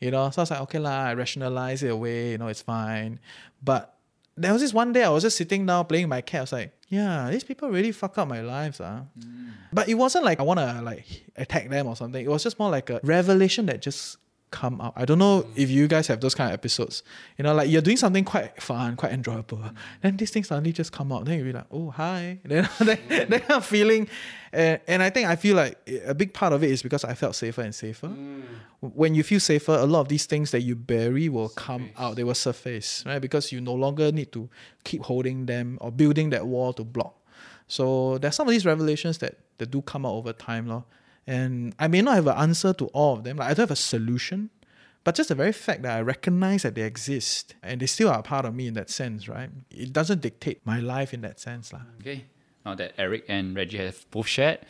[0.00, 2.62] You know, so I was like, okay lah, I rationalize it away, you know, it's
[2.62, 3.18] fine.
[3.62, 3.96] But
[4.36, 6.38] there was this one day I was just sitting down playing my cat.
[6.38, 9.04] I was like, yeah, these people really fuck up my lives, ah.
[9.72, 12.22] But it wasn't like I wanna like attack them or something.
[12.22, 14.18] It was just more like a revelation that just
[14.52, 14.92] come out.
[14.94, 17.02] I don't know if you guys have those kind of episodes.
[17.36, 19.64] You know, like you're doing something quite fun, quite enjoyable.
[20.02, 21.24] Then these things suddenly just come out.
[21.24, 22.38] Then you'll be like, oh, hi.
[22.44, 24.08] Then that, that kind of feeling.
[24.52, 27.14] And, and I think I feel like a big part of it is because I
[27.14, 28.08] felt safer and safer.
[28.08, 28.42] Mm.
[28.80, 32.16] When you feel safer, a lot of these things that you bury will come out.
[32.16, 33.18] They will surface, right?
[33.18, 34.48] Because you no longer need to
[34.84, 37.16] keep holding them or building that wall to block.
[37.66, 40.68] So there's some of these revelations that, that do come out over time.
[40.68, 40.84] Lor.
[41.26, 43.36] And I may not have an answer to all of them.
[43.36, 44.50] Like I don't have a solution.
[45.04, 48.20] But just the very fact that I recognize that they exist and they still are
[48.20, 49.50] a part of me in that sense, right?
[49.70, 51.72] It doesn't dictate my life in that sense.
[51.72, 51.82] lah.
[52.00, 52.26] Okay.
[52.64, 54.60] Now that Eric and Reggie have both shared,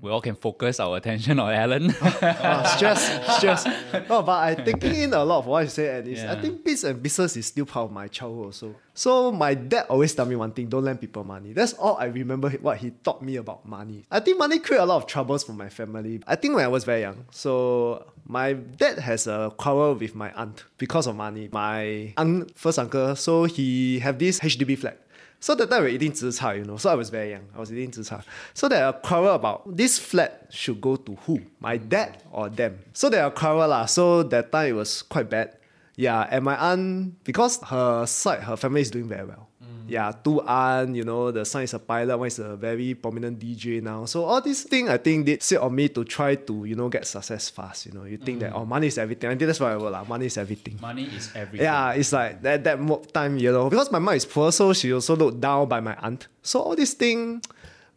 [0.00, 1.94] we all can focus our attention on Alan.
[2.44, 3.00] Ah, stress,
[3.36, 3.64] stress.
[4.08, 6.64] No, but I taking in a lot of what you say, and it's, I think
[6.64, 8.74] biz and business is still part of my childhood also.
[8.94, 11.52] So my dad always tell me one thing: don't lend people money.
[11.52, 12.50] That's all I remember.
[12.50, 14.04] What he taught me about money.
[14.10, 16.20] I think money create a lot of troubles for my family.
[16.26, 20.32] I think when I was very young, so my dad has a quarrel with my
[20.32, 21.48] aunt because of money.
[21.52, 24.98] My aunt, first uncle, so he have this HDB flat.
[25.42, 26.76] So that time we were eating zi you know.
[26.76, 27.42] So I was very young.
[27.52, 28.22] I was eating zi char.
[28.54, 31.40] So there are quarrel about this flat should go to who?
[31.58, 32.78] My dad or them?
[32.92, 33.86] So there are quarrel lah.
[33.86, 35.56] So that time it was quite bad.
[35.96, 39.48] Yeah, and my aunt because her side, her family is doing very well.
[39.88, 43.38] Yeah, two aunt, you know, the son is a pilot, one is a very prominent
[43.38, 44.04] DJ now.
[44.04, 46.88] So all these things I think did sit on me to try to, you know,
[46.88, 47.86] get success fast.
[47.86, 48.58] You know, you think that mm.
[48.58, 49.30] oh money is everything.
[49.30, 50.02] I think that's why I.
[50.08, 50.78] Money is everything.
[50.80, 51.64] Money is everything.
[51.64, 54.92] Yeah, it's like that that time, you know, because my mom is poor, so she
[54.92, 56.28] also looked down by my aunt.
[56.42, 57.44] So all these things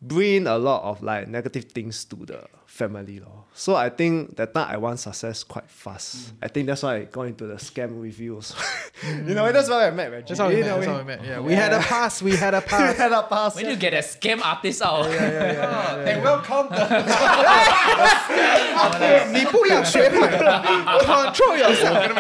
[0.02, 3.20] bring a lot of like negative things to the family.
[3.20, 3.45] Lor.
[3.58, 6.18] So I think that time I want success quite fast.
[6.18, 6.32] Mm.
[6.44, 8.54] I think that's why I got into the scam with you also.
[9.08, 10.28] you know, that's why I met, right?
[10.28, 11.24] That's how we, met, that's how we met.
[11.24, 11.64] Yeah, we yeah.
[11.64, 12.22] had a pass.
[12.22, 12.92] We had a pass.
[12.94, 13.56] we had a pass.
[13.56, 13.72] When yeah.
[13.72, 15.06] you get a scam artist out.
[15.06, 15.32] Yeah, yeah, yeah.
[15.32, 16.10] yeah, yeah, yeah.
[16.12, 17.06] And welcome the, the
[21.06, 22.16] Control yourself.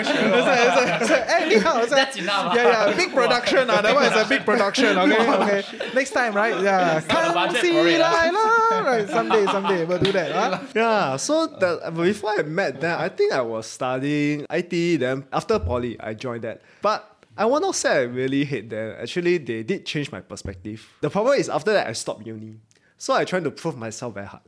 [1.89, 2.55] That's enough.
[2.55, 2.95] Yeah, yeah.
[2.95, 3.69] Big production.
[3.69, 4.97] Uh, that one is a big production.
[4.97, 5.63] Okay, okay.
[5.93, 6.61] Next time, right?
[6.61, 7.01] Yeah.
[7.01, 8.79] Come see la, la.
[8.79, 9.83] Right, someday, someday.
[9.83, 10.73] We'll do that.
[10.73, 14.99] Yeah so the, before I met them, I think I was studying IT.
[14.99, 16.61] Then after poly, I joined that.
[16.81, 18.95] But I want to say I really hate them.
[18.99, 20.87] Actually, they did change my perspective.
[21.01, 22.55] The problem is after that, I stopped uni.
[22.97, 24.43] So I trying to prove myself very hard.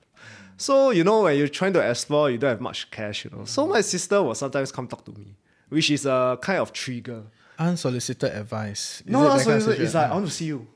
[0.58, 3.26] So you know when you're trying to explore, you don't have much cash.
[3.26, 3.46] You know.
[3.46, 5.36] So my sister will sometimes come talk to me,
[5.70, 7.24] which is a kind of trigger.
[7.60, 9.02] Unsolicited advice.
[9.02, 10.68] Is no, it no, that so kind it's, like I want to see you.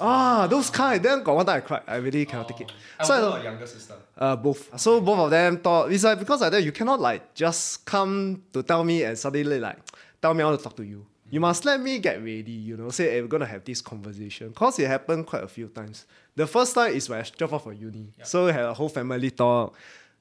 [0.00, 1.02] Ah, those kind.
[1.02, 1.82] Then got one time I cried.
[1.86, 2.72] I really cannot take it.
[3.00, 3.94] So I- younger sister.
[4.18, 4.78] uh, both.
[4.80, 8.42] So both of them thought it's like because like that you cannot like just come
[8.52, 9.78] to tell me and suddenly like
[10.22, 11.06] tell me I want to talk to you.
[11.30, 14.52] You must let me get ready, you know, say hey, we're gonna have this conversation.
[14.52, 16.06] Cause it happened quite a few times.
[16.36, 18.08] The first time is when I dropped off for uni.
[18.22, 19.74] So we had a whole family talk.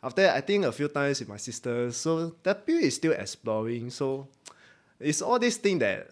[0.04, 1.92] After that, I think a few times with my sister.
[1.92, 3.90] So that period is still exploring.
[3.90, 4.28] So
[5.00, 6.10] it's all these things that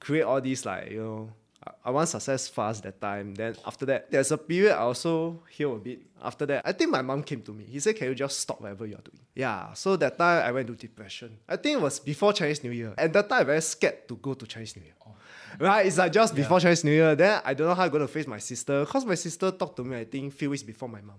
[0.00, 1.30] create all these like you know
[1.66, 3.34] I- I want success fast that time.
[3.34, 6.00] Then after that, there's a period I also heal a bit.
[6.22, 7.64] After that, I think my mom came to me.
[7.64, 9.72] He said, "Can you just stop whatever you're doing?" Yeah.
[9.74, 11.38] So that time I went to depression.
[11.48, 14.16] I think it was before Chinese New Year, and that time I'm very scared to
[14.16, 14.94] go to Chinese New Year.
[15.06, 15.14] Oh.
[15.60, 17.14] Right, it's like just before Chinese New Year.
[17.14, 19.84] Then I don't know how I'm gonna face my sister, cause my sister talked to
[19.84, 19.96] me.
[19.98, 21.16] I think few weeks before my mom.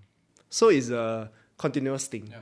[0.49, 2.33] So it's a continuous thing.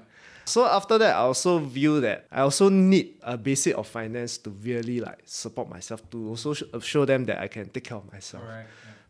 [0.45, 4.49] So after that, I also view that I also need a basic of finance to
[4.49, 7.97] really like support myself to also sh- uh, show them that I can take care
[7.97, 8.43] of myself.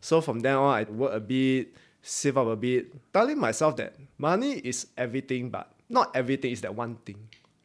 [0.00, 3.94] So from then on, I work a bit, save up a bit, telling myself that
[4.18, 7.18] money is everything, but not everything is that one thing.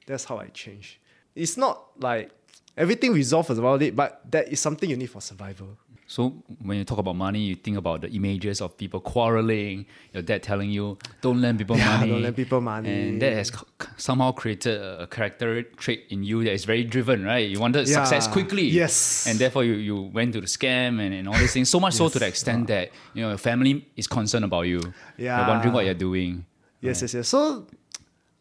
[0.08, 0.99] That's how I change.
[1.36, 2.32] It's not like
[2.75, 5.77] everything resolves around it, but that is something you need for survival.
[6.10, 10.24] So when you talk about money, you think about the images of people quarreling, your
[10.24, 12.12] dad telling you, don't lend people Yeah, money.
[12.12, 12.89] don't lend people money.
[12.89, 13.52] And that has
[13.95, 17.48] somehow created a character trait in you that is very driven, right?
[17.48, 18.63] You wanted success quickly.
[18.63, 19.28] Yes.
[19.28, 21.69] And therefore you, you went to the scam and, and all these things.
[21.69, 24.82] So much so to the extent that, you know, your family is concerned about you.
[25.15, 25.38] Yeah.
[25.38, 26.43] They're wondering what you're doing.
[26.82, 27.28] Yes, yes, yes.
[27.28, 27.67] So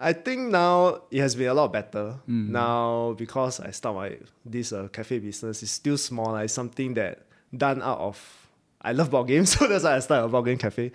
[0.01, 2.17] I think now it has been a lot better.
[2.27, 6.33] Now because I start my this uh, cafe business, it's still small.
[6.33, 8.18] Like something that done out of
[8.82, 10.92] I love board games, so that's why I started a board game cafe.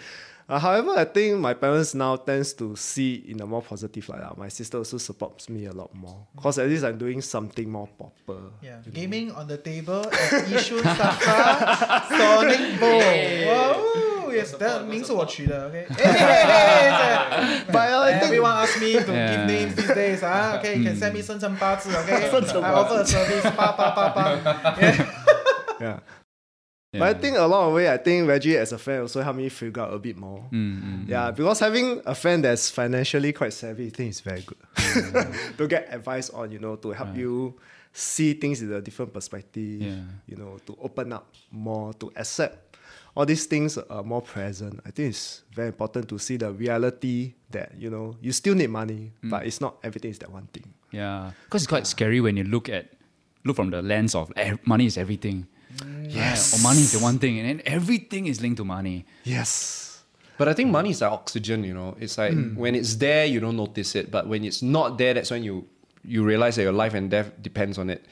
[0.51, 4.21] Uh, however, I think my parents now tends to see in a more positive light.
[4.23, 4.33] lah.
[4.37, 7.87] My sister also supports me a lot more because at least I'm doing something more
[7.99, 8.41] proper.
[8.63, 13.01] Yeah, gaming on the table at Yishun Safra Sonic Bowl.
[13.45, 19.37] Wow, yes, that 名是我取的，OK。But I think- everyone ask me to Yeah.
[19.37, 20.59] give names these days, ah.
[20.59, 24.31] Okay, you can send me 生辰八字，OK。I offer a service，八八八八。
[24.81, 25.07] Yeah.
[25.81, 25.99] Yeah.
[27.00, 29.50] But I think along the way, I think Reggie as a friend also helped me
[29.50, 30.46] figure out a bit more.
[30.52, 31.10] Mm, mm, mm.
[31.10, 34.58] yeah, because having a friend that's financially quite savvy, I think is very good.
[35.58, 37.56] to get advice on, you know, to help you
[37.92, 40.02] see things in a different perspective, Yeah.
[40.28, 42.78] you know, to open up more, to accept
[43.16, 44.80] all these things are more present.
[44.86, 48.70] I think it's very important to see the reality that, you know, you still need
[48.70, 50.74] money, but it's not everything is that one thing.
[50.92, 52.88] Yeah, because it's quite scary when you look at
[53.46, 55.48] look from the lens of eh, money is everything.
[56.08, 59.06] Yes, or money is the one thing, and then everything is linked to money.
[59.24, 60.04] Yes.
[60.38, 61.96] But I think money is like oxygen, you know.
[62.00, 62.56] It's like hmm.
[62.56, 64.12] when it's there, you don't notice it.
[64.12, 65.68] But when it's not there, that's when you
[66.04, 68.06] you realize that your life and death depends on it.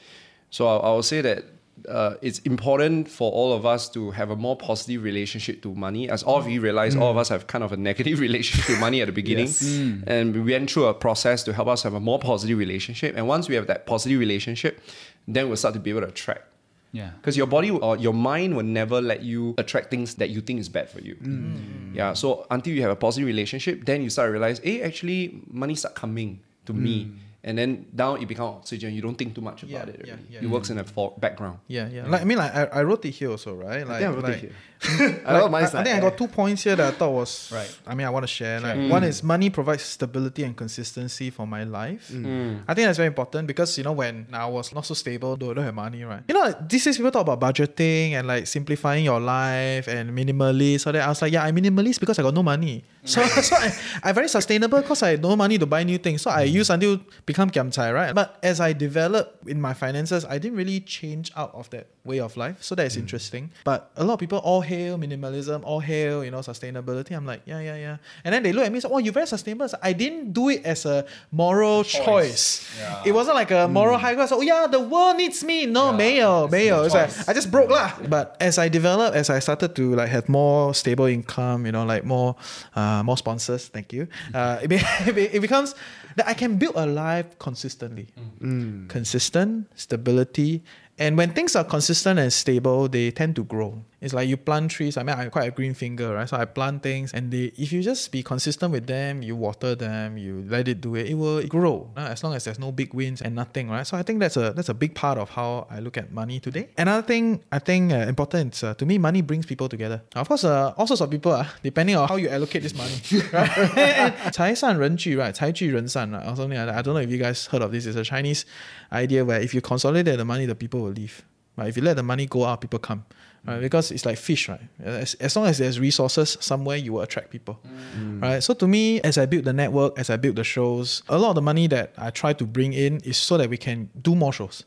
[0.50, 1.44] So I, I will say that
[1.88, 6.08] uh, it's important for all of us to have a more positive relationship to money.
[6.08, 7.20] As all of you realize, all of hmm.
[7.20, 9.48] us have kind of a negative relationship to money at the beginning.
[9.48, 10.00] Hmm.
[10.06, 13.16] And we went through a process to help us have a more positive relationship.
[13.16, 14.80] And once we have that positive relationship,
[15.26, 16.51] then we'll start to be able to attract.
[16.92, 20.42] Yeah, Because your body or your mind will never let you attract things that you
[20.42, 21.14] think is bad for you.
[21.16, 21.56] Mm.
[21.56, 21.94] Mm.
[21.96, 22.12] Yeah.
[22.12, 25.74] So until you have a positive relationship, then you start to realize, hey, actually, money
[25.74, 27.04] start coming to me.
[27.06, 27.16] Mm.
[27.44, 28.94] And then now it becomes oxygen.
[28.94, 30.02] You don't think too much about Yeah, it.
[30.06, 30.26] yeah, already.
[30.30, 30.72] yeah, it works mm.
[30.72, 31.58] in the for- background.
[31.66, 32.02] Yeah, yeah.
[32.04, 32.10] Mm.
[32.10, 33.86] Like I mean, like I, I wrote it here also, right?
[33.86, 34.52] Like, I think I wrote like, it here.
[35.26, 36.96] I, Like, know mine's I, I like, think I got two points here that I
[36.96, 37.78] thought was Right.
[37.86, 38.60] I mean, I want to share.
[38.60, 38.90] Like mm.
[38.90, 42.10] one is money provides stability and consistency for my life.
[42.12, 42.62] Mm.
[42.66, 45.50] I think that's very important because you know when I was not so stable, though
[45.50, 46.22] I don't have money, right?
[46.28, 50.82] You know, these days people talk about budgeting and like simplifying your life and minimalist.
[50.82, 52.84] So that I was like, yeah, I'm minimalist because I got no money.
[53.04, 53.72] So, so I,
[54.02, 56.22] I'm very sustainable because I had no money to buy new things.
[56.22, 56.98] So I use until
[57.32, 58.12] become kiamchai, right?
[58.14, 62.18] But as I developed in my finances, I didn't really change out of that way
[62.20, 62.62] of life.
[62.62, 63.04] So that is mm.
[63.04, 63.50] interesting.
[63.64, 67.16] But a lot of people all hail minimalism, all hail, you know, sustainability.
[67.16, 67.96] I'm like, yeah, yeah, yeah.
[68.24, 69.68] And then they look at me and say, oh, you're very sustainable.
[69.68, 72.04] So I didn't do it as a moral choice.
[72.04, 72.44] choice.
[72.78, 73.02] Yeah.
[73.06, 74.00] It wasn't like a moral mm.
[74.00, 74.28] high ground.
[74.28, 75.66] So, oh, yeah, the world needs me.
[75.66, 75.96] No, yeah.
[75.96, 76.82] mayo, mayo.
[76.84, 77.92] It's like, I just broke lah.
[78.08, 81.84] But as I developed, as I started to like have more stable income, you know,
[81.84, 82.36] like more,
[82.74, 84.08] uh, more sponsors, thank you.
[84.34, 85.74] Uh, it, be- it becomes
[86.16, 88.84] that I can build a life consistently mm.
[88.84, 88.88] Mm.
[88.88, 90.62] consistent, stability.
[90.98, 93.82] And when things are consistent and stable, they tend to grow.
[94.01, 94.95] It's like you plant trees.
[94.97, 96.29] I mean, I'm quite a green finger, right?
[96.29, 99.73] So I plant things, and they, if you just be consistent with them, you water
[99.75, 101.89] them, you let it do it, it will grow.
[101.97, 103.85] uh, As long as there's no big winds and nothing, right?
[103.87, 106.39] So I think that's a that's a big part of how I look at money
[106.39, 106.69] today.
[106.77, 110.01] Another thing I think uh, important is, uh, to me, money brings people together.
[110.15, 113.01] Of course, uh, all sorts of people, uh, depending on how you allocate this money,
[113.33, 114.31] right?
[114.31, 115.31] 财散人聚, right?
[115.33, 116.23] 财聚人散, right?
[116.27, 116.75] Or something like that.
[116.75, 117.85] I don't know if you guys heard of this.
[117.87, 118.45] It's a Chinese
[118.91, 121.23] idea where if you consolidate the money, the people will leave.
[121.57, 121.69] Right?
[121.69, 123.05] If you let the money go out, people come.
[123.44, 123.60] Right?
[123.60, 124.60] Because it's like fish, right?
[124.84, 127.58] As, as long as there's resources somewhere, you will attract people.
[127.98, 128.22] Mm.
[128.22, 128.42] Right?
[128.42, 131.30] So to me, as I build the network, as I build the shows, a lot
[131.30, 134.14] of the money that I try to bring in is so that we can do
[134.14, 134.62] more shows.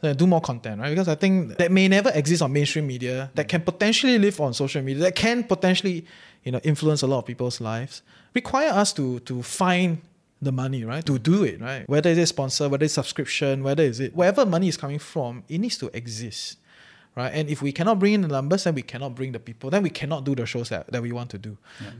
[0.00, 0.90] So do more content, right?
[0.90, 4.52] Because I think that may never exist on mainstream media, that can potentially live on
[4.52, 6.04] social media, that can potentially,
[6.42, 8.02] you know, influence a lot of people's lives,
[8.34, 9.98] require us to to find
[10.40, 11.06] the money, right?
[11.06, 11.88] To do it, right?
[11.88, 15.44] Whether it is sponsor, whether it's subscription, whether is it wherever money is coming from,
[15.48, 16.58] it needs to exist.
[17.14, 17.30] Right.
[17.34, 19.68] And if we cannot bring in the numbers, then we cannot bring the people.
[19.68, 21.58] Then we cannot do the shows that, that we want to do.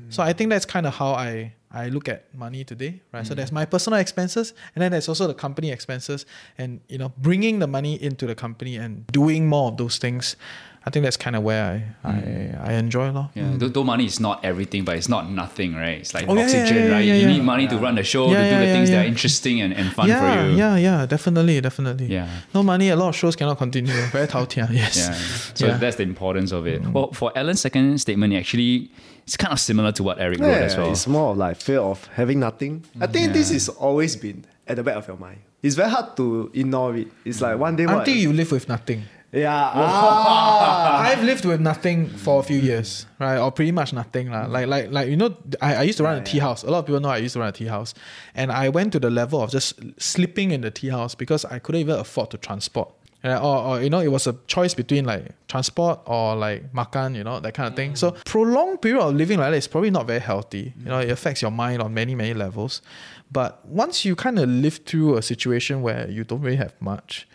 [0.08, 3.02] So I think that's kind of how I, I look at money today.
[3.12, 3.26] Right.
[3.26, 3.36] So mm.
[3.36, 6.24] there's my personal expenses and then there's also the company expenses.
[6.56, 10.36] And you know, bringing the money into the company and doing more of those things.
[10.84, 11.64] I think that's kind of where
[12.04, 12.68] I, I, mm.
[12.68, 13.30] I enjoy lor.
[13.34, 15.98] Yeah, though, though money is not everything, but it's not nothing, right?
[16.00, 17.04] It's like Oh, yeah, yeah, oxygen, yeah, yeah, right?
[17.04, 18.90] yeah, you need money to run the show, Yeah, to do yeah, the yeah, things
[18.90, 20.56] that are interesting and, and fun yeah, for you.
[20.56, 22.06] Yeah, yeah, definitely, definitely.
[22.06, 22.28] Yeah.
[22.52, 23.92] No money, a lot of shows cannot continue.
[24.12, 24.96] Very 头甜, ah, yes.
[24.98, 25.14] Yeah.
[25.54, 25.78] So Yeah.
[25.78, 26.82] that's the importance of it.
[26.82, 26.92] Mm.
[26.92, 28.90] Well, for Alan's second statement, actually,
[29.24, 30.90] it's kind of similar to what Eric wrote as well.
[30.90, 32.84] it's more of like fear of having nothing.
[33.00, 33.34] I think mm.
[33.34, 35.38] this has always been at the back of your mind.
[35.62, 37.06] It's very hard to ignore it.
[37.24, 39.04] It's like one day what- Until you live with nothing.
[39.32, 39.70] Yeah.
[39.74, 41.00] Ah.
[41.00, 43.38] I've lived with nothing for a few years, right?
[43.38, 44.30] Or pretty much nothing.
[44.30, 44.44] lah.
[44.46, 46.62] Like like like you know, I, I used to run a tea house.
[46.64, 47.94] A lot of people know I used to run a tea house.
[48.34, 51.58] And I went to the level of just sleeping in the tea house because I
[51.58, 52.92] couldn't even afford to transport.
[53.24, 57.14] Yeah, or, or you know, it was a choice between like transport or like makan,
[57.14, 57.94] you know, that kind of thing.
[57.96, 60.74] So prolonged period of living like that is probably not very healthy.
[60.78, 62.82] You know, it affects your mind on many, many levels.
[63.30, 67.28] But once you kind of live through a situation where you don't really have much,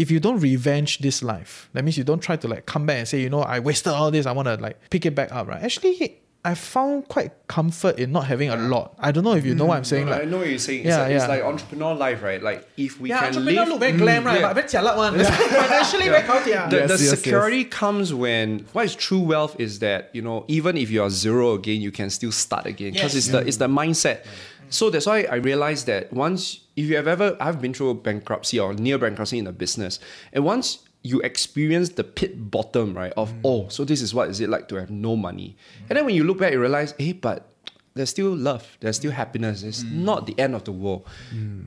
[0.00, 2.98] if you don't revenge this life, that means you don't try to like come back
[3.00, 5.30] and say, you know, I wasted all this, I want to like pick it back
[5.30, 5.62] up, right?
[5.62, 8.94] Actually, I found quite comfort in not having a lot.
[8.98, 9.86] I don't know if you know mm, what I'm mm.
[9.86, 10.06] saying.
[10.06, 10.86] No, like, I know what you're saying.
[10.86, 11.16] Yeah, it's, yeah.
[11.16, 12.42] it's like entrepreneur life, right?
[12.42, 14.40] Like if we yeah, can entrepreneur look very mm, glam, mm, right?
[14.40, 14.52] Yeah.
[14.54, 15.12] But very jialat one.
[15.24, 17.68] Financially, The, yes, security yes.
[17.70, 21.52] comes when what is true wealth is that you know even if you are zero
[21.52, 23.46] again, you can still start again because it's the mm.
[23.46, 24.24] it's the mindset.
[24.70, 28.58] So that's why I realized that once if you have ever I've been through bankruptcy
[28.58, 30.00] or near bankruptcy in a business,
[30.32, 33.12] and once you experience the pit bottom, right?
[33.16, 33.40] Of mm.
[33.44, 35.56] oh, so this is what is it like to have no money.
[35.88, 37.46] And then when you look back, you realize, hey, but
[37.94, 39.14] there's still love, there's still mm.
[39.14, 39.62] happiness.
[39.62, 39.92] It's mm.
[39.92, 41.06] not the end of the world.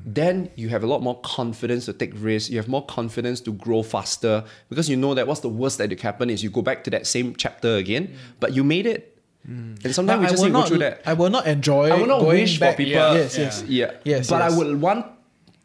[0.06, 2.50] Then you have a lot more confidence to take risks.
[2.50, 5.90] You have more confidence to grow faster because you know that what's the worst that
[5.90, 9.10] could happen is you go back to that same chapter again, but you made it.
[9.46, 11.02] And sometimes we I just will need to go not, through that.
[11.06, 11.90] I will not enjoy.
[11.90, 12.76] I will not going wish back.
[12.76, 13.16] for people.
[13.16, 13.92] Yes, yes, Yeah.
[14.06, 14.54] Yes, But yes.
[14.54, 15.06] I would want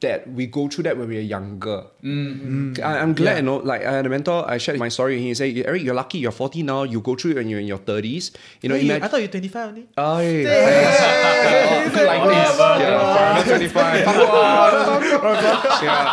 [0.00, 1.82] that we go through that when we are younger.
[2.04, 3.36] I, am glad, Yeah.
[3.38, 5.16] you know, like I had a mentor, I shared my story.
[5.16, 7.58] and He said, Eric, you're lucky, you're 40 now, you go through it when you're
[7.58, 8.30] in your 30s.
[8.62, 9.02] You know, Hey, imagine.
[9.02, 9.88] I thought you 25 only.
[9.96, 10.40] Oh, yeah.
[10.40, 12.58] Yeah, I like this.
[12.78, 14.06] Yeah, 25.
[15.82, 16.04] Yeah.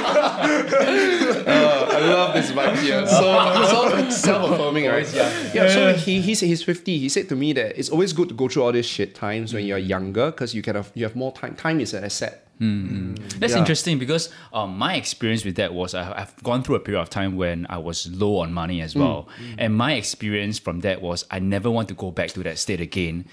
[1.50, 3.06] Uh, I love this vibe here.
[3.06, 3.20] So,
[3.68, 5.14] so self-affirming, right?
[5.14, 5.52] Yeah.
[5.54, 5.68] Yeah.
[5.68, 6.98] So he, he said he's 50.
[6.98, 9.54] He said to me that it's always good to go through all these shit times
[9.54, 11.54] when you're younger because you can have you have more time.
[11.56, 12.46] Time is an asset.
[12.60, 13.14] Mm-hmm.
[13.14, 13.40] Mm.
[13.40, 13.60] That's Yeah.
[13.60, 17.08] interesting because um, my experience with that was I, I've gone through a period of
[17.08, 19.00] time when I was low on money as mm.
[19.00, 19.28] well.
[19.38, 19.54] Mm.
[19.58, 22.80] And my experience from that was I never want to go back to that state
[22.80, 23.24] again.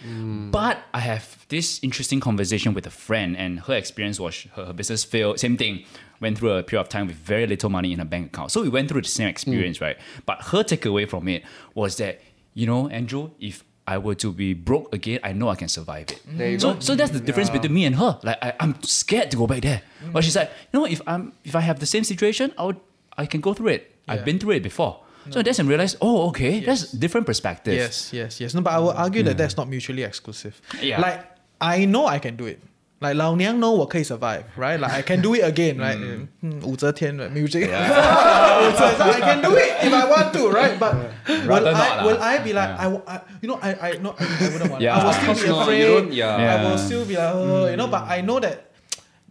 [0.51, 4.73] But I have this interesting conversation with a friend, and her experience was her, her
[4.73, 5.39] business failed.
[5.39, 5.83] Same thing.
[6.19, 8.51] Went through a period of time with very little money in her bank account.
[8.51, 9.85] So we went through the same experience, hmm.
[9.85, 9.97] right?
[10.25, 11.43] But her takeaway from it
[11.75, 12.21] was that,
[12.53, 16.09] you know, Andrew, if I were to be broke again, I know I can survive
[16.09, 16.61] it.
[16.61, 16.79] So, go.
[16.79, 18.19] so that's the difference between me and her.
[18.21, 19.81] Like I, I'm scared to go back there.
[20.03, 20.11] Hmm.
[20.11, 22.79] But she's like, you know, if I'm if I have the same situation, I would
[23.17, 23.95] I can go through it.
[24.07, 25.03] I've been through it before.
[25.29, 27.73] So that's and realize, oh, okay, that's different perspective.
[27.73, 28.53] Yes, yes, yes.
[28.53, 29.37] No, but I will argue that hmm.
[29.37, 30.61] that's not mutually exclusive.
[30.81, 31.01] Yeah.
[31.01, 31.25] Like
[31.59, 32.61] I know I can do it.
[33.00, 34.78] Like 老娘 know 我可以 survive, right?
[34.78, 35.98] Like I can do it again, right?
[35.98, 37.30] Mm, 武则天 right?
[37.32, 37.66] music.
[37.66, 40.78] 武 则天 I can do it if I want to, right?
[40.78, 40.94] But
[41.26, 42.04] will Rather I not lah.
[42.06, 44.70] will I be like I, wa- I you know I I no I, I wouldn't
[44.70, 44.80] want.
[44.82, 44.94] Yeah.
[44.96, 45.62] I will Of still course be not.
[45.62, 45.80] afraid.
[45.80, 46.36] You don't- yeah.
[46.36, 46.86] I will Yeah.
[46.86, 47.88] still be like oh, you know.
[47.88, 48.70] But I know that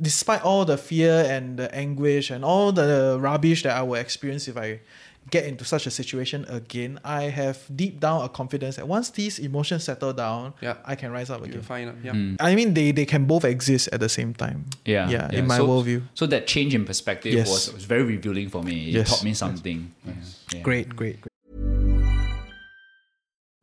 [0.02, 4.50] despite all the fear and the anguish and all the rubbish that I will experience
[4.52, 4.82] if I
[5.31, 9.39] get into such a situation again, I have deep down a confidence that once these
[9.39, 10.77] emotions settle down, Yeah.
[10.85, 11.63] I can rise up You again.
[11.63, 11.97] find out.
[12.05, 12.13] Yeah.
[12.13, 12.35] Hmm.
[12.41, 14.67] I mean, they, they can both exist at the same time.
[14.85, 16.03] Yeah, Yeah, in my so, worldview.
[16.15, 17.49] So that change in perspective Yes.
[17.51, 18.89] was, was very revealing for me.
[18.89, 19.11] It Yes.
[19.11, 19.93] taught me something.
[20.07, 20.13] Yeah.
[20.55, 20.61] Yeah.
[20.63, 21.33] Great, great, great.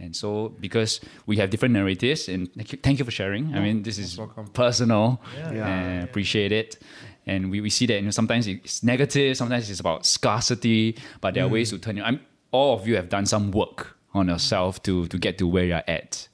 [0.00, 3.54] And so, because we have different narratives, and thank you, thank you for sharing.
[3.54, 4.18] I oh, mean, this is
[4.54, 5.20] personal.
[5.36, 6.78] and appreciate it.
[7.26, 11.34] And we, we see that you know, sometimes it's negative, sometimes it's about scarcity, but
[11.34, 11.52] there are mm.
[11.52, 12.02] ways to turn it.
[12.02, 12.20] I'm,
[12.50, 15.82] all of you have done some work on yourself to, to get to where you're
[15.86, 16.28] at.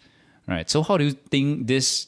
[0.46, 0.70] Right.
[0.70, 2.06] So, how do you think this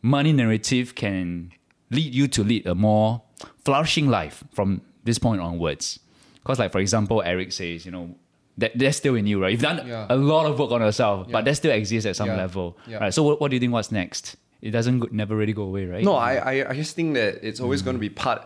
[0.00, 1.52] money narrative can
[1.90, 3.22] lead you to lead a more
[3.64, 6.00] flourishing life from this point onwards?
[6.36, 8.14] Because, like, for example, Eric says, you know,
[8.58, 9.52] that that's still in you, right?
[9.52, 10.06] You've done Yeah.
[10.08, 11.32] a lot of work on yourself, Yeah.
[11.32, 12.36] but that still exists at some Yeah.
[12.36, 12.76] level.
[12.86, 12.98] Yeah.
[12.98, 13.14] Right.
[13.14, 13.72] So, what, what do you think?
[13.72, 14.36] What's next?
[14.60, 16.04] It doesn't go, never really go away, right?
[16.04, 17.86] No, I, I, I just think that it's always mm.
[17.86, 18.42] going to be part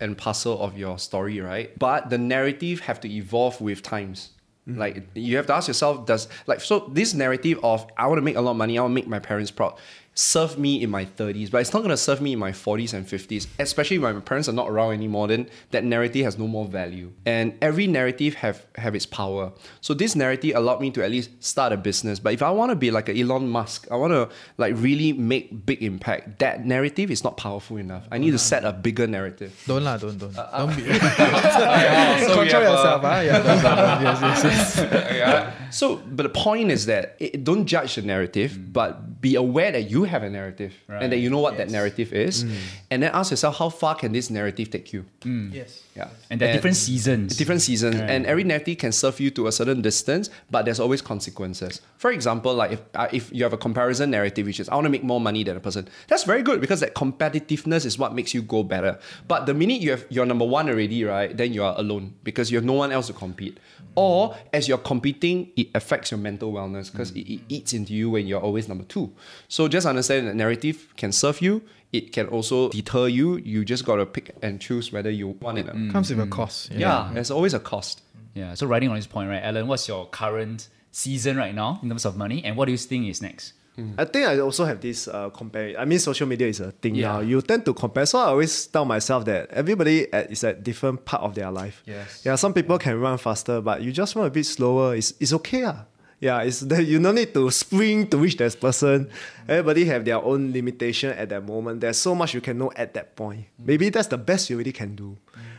[0.00, 1.76] and parcel of your story, right?
[1.78, 4.30] But the narrative have to evolve with times.
[4.68, 4.78] Mm.
[4.78, 8.22] Like you have to ask yourself, does like so this narrative of I want to
[8.22, 9.78] make a lot of money, I want to make my parents proud,
[10.18, 13.06] serve me in my 30s, but it's not gonna serve me in my 40s and
[13.06, 16.66] 50s, especially when my parents are not around anymore, then that narrative has no more
[16.66, 17.12] value.
[17.24, 19.52] And every narrative have have its power.
[19.80, 22.18] So this narrative allowed me to at least start a business.
[22.18, 25.12] But if I want to be like a Elon Musk, I want to like really
[25.12, 28.08] make big impact, that narrative is not powerful enough.
[28.10, 29.62] I need to set a bigger narrative.
[29.68, 30.36] Don't lah, don't, don't.
[30.36, 30.82] Uh, don't be.
[32.26, 33.20] so Control yourself, ah.
[33.20, 34.02] Yeah, don't, don't, don't.
[34.02, 34.78] Yes, yes, yes.
[35.14, 35.70] yeah.
[35.70, 39.90] So, but the point is that it, don't judge the narrative, but be aware that
[39.90, 42.42] you have a narrative and that you know what that narrative is,
[42.90, 45.04] and then ask yourself how far can this narrative take you?
[45.24, 45.82] Yes.
[45.96, 47.36] Yeah, And there are different seasons.
[47.36, 51.02] Different seasons, and every narrative can serve you to a certain distance, but there's always
[51.02, 51.80] consequences.
[51.96, 54.84] For example, like if uh, if you have a comparison narrative, which is I want
[54.84, 58.14] to make more money than a person, that's very good because that competitiveness is what
[58.14, 58.98] makes you go better.
[59.26, 62.50] But the minute you have you're number one already, right, then you are alone because
[62.52, 63.58] you have no one else to compete.
[63.96, 68.10] Or as you're competing, it affects your mental wellness because it, it eats into you
[68.10, 69.10] when you're always number two.
[69.48, 71.62] So just understand that narrative can serve you.
[71.92, 73.36] It can also deter you.
[73.38, 75.68] You just gotta pick and choose whether you want it.
[75.68, 75.92] or not.
[75.92, 76.70] Comes with a cost.
[76.72, 78.02] Yeah, there's always a cost.
[78.34, 78.54] Yeah.
[78.54, 82.04] So riding on this point, right, Alan, what's your current season right now in terms
[82.04, 83.54] of money, and what do you think is next?
[83.96, 85.78] I think I also have this uh, compare.
[85.78, 87.12] I mean, social media is a thing Yeah.
[87.12, 87.20] now.
[87.20, 88.06] You tend to compare.
[88.06, 91.48] So I always tell myself that everybody at, is at a different part of their
[91.52, 91.84] life.
[91.86, 92.22] Yes.
[92.24, 92.34] Yeah.
[92.34, 94.96] Some people can run faster, but you just run a bit slower.
[94.96, 95.62] It's it's okay.
[95.64, 95.84] Ah.
[96.20, 96.42] Yeah.
[96.42, 99.10] It's that you no need to spring to reach that person.
[99.48, 101.80] Everybody have their own limitation at that moment.
[101.80, 103.46] There's so much you can know at that point.
[103.58, 105.16] Maybe that's the best you really can do.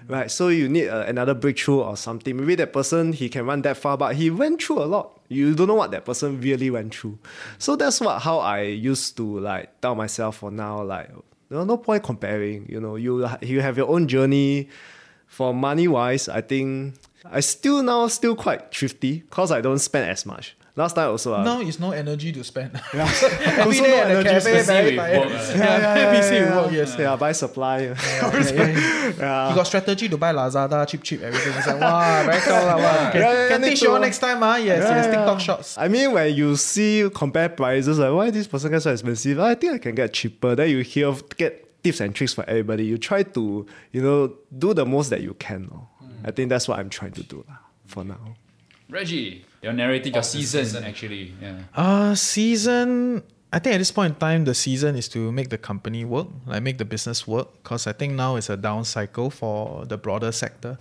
[0.10, 2.36] Right, so you need uh, another breakthrough or something.
[2.36, 5.20] Maybe that person he can run that far, but he went through a lot.
[5.28, 7.20] You don't know what that person really went through.
[7.60, 10.82] So that's what how I used to like tell myself for now.
[10.82, 11.12] Like,
[11.52, 12.66] no, no point comparing.
[12.68, 14.70] You know, you you have your own journey.
[15.28, 16.96] For money wise, I think
[17.32, 20.56] I still now still quite thrifty because I don't spend as much.
[20.76, 21.34] Last time also.
[21.34, 22.72] Uh, Now is no energy to spend.
[22.94, 23.02] Every
[23.66, 25.20] Also day no at the energy, cafe, especially very tired.
[25.20, 26.96] work, Yeah, yeah, yeah, busy with work, yes.
[26.98, 27.78] yeah, buy supply.
[29.50, 31.54] You got strategy to buy Lazada, cheap, cheap, everything.
[31.58, 32.54] It's like, wow, very cool.
[32.54, 33.12] lah, wow.
[33.12, 34.56] Can, Yeah, yeah, can teach you all next time, ah?
[34.56, 35.12] Yes, yes, Yeah.
[35.12, 35.78] TikTok shots.
[35.78, 39.40] I mean, when you see compare prices, like why this person gets so expensive?
[39.40, 40.56] I think I can get cheaper.
[40.56, 42.86] Then you hear get tips and tricks for everybody.
[42.86, 45.68] You try to, you know, do the most that you can.
[45.72, 45.88] lor.
[46.24, 48.36] I think that's what I'm trying to do lah, for now.
[48.90, 51.34] Reggie, your narrative, your season, actually.
[51.42, 51.60] Yeah.
[51.76, 53.24] Uh, season.
[53.52, 56.28] I think at this point in time, the season is to make the company work,
[56.46, 57.48] like make the business work.
[57.64, 60.78] Because I think now it's a down cycle for the broader sector.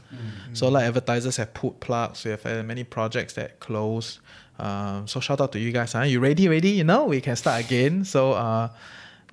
[0.52, 4.20] So, like advertisers have put plugs, we have uh, many projects that close.
[4.58, 5.92] Um, so shout out to you guys.
[5.92, 6.02] Huh?
[6.02, 6.48] You ready?
[6.48, 6.70] Ready?
[6.70, 8.04] You know, we can start again.
[8.04, 8.68] So, uh,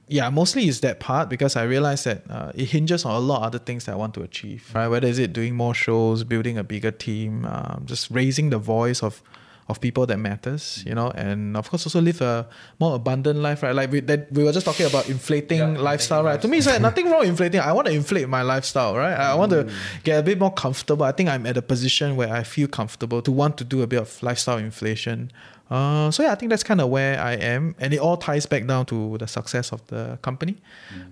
[0.07, 3.37] yeah, mostly is that part because I realize that uh, it hinges on a lot
[3.37, 4.71] of other things that I want to achieve.
[4.73, 4.87] Right?
[4.87, 9.01] Whether is it doing more shows, building a bigger team, um, just raising the voice
[9.01, 9.21] of
[9.67, 12.47] of people that matters, you know, and of course also live a
[12.79, 13.73] more abundant life, right?
[13.73, 16.39] Like we that we were just talking about inflating lifestyle, right?
[16.39, 17.61] To me, it's like nothing wrong with inflating.
[17.61, 19.15] I want to inflate my lifestyle, right?
[19.15, 19.71] I want to
[20.03, 21.03] get a bit more comfortable.
[21.03, 23.87] I think I'm at a position where I feel comfortable to want to do a
[23.87, 25.31] bit of lifestyle inflation.
[25.69, 28.45] Uh, so yeah, I think that's kind of where I am, and it all ties
[28.45, 30.57] back down to the success of the company,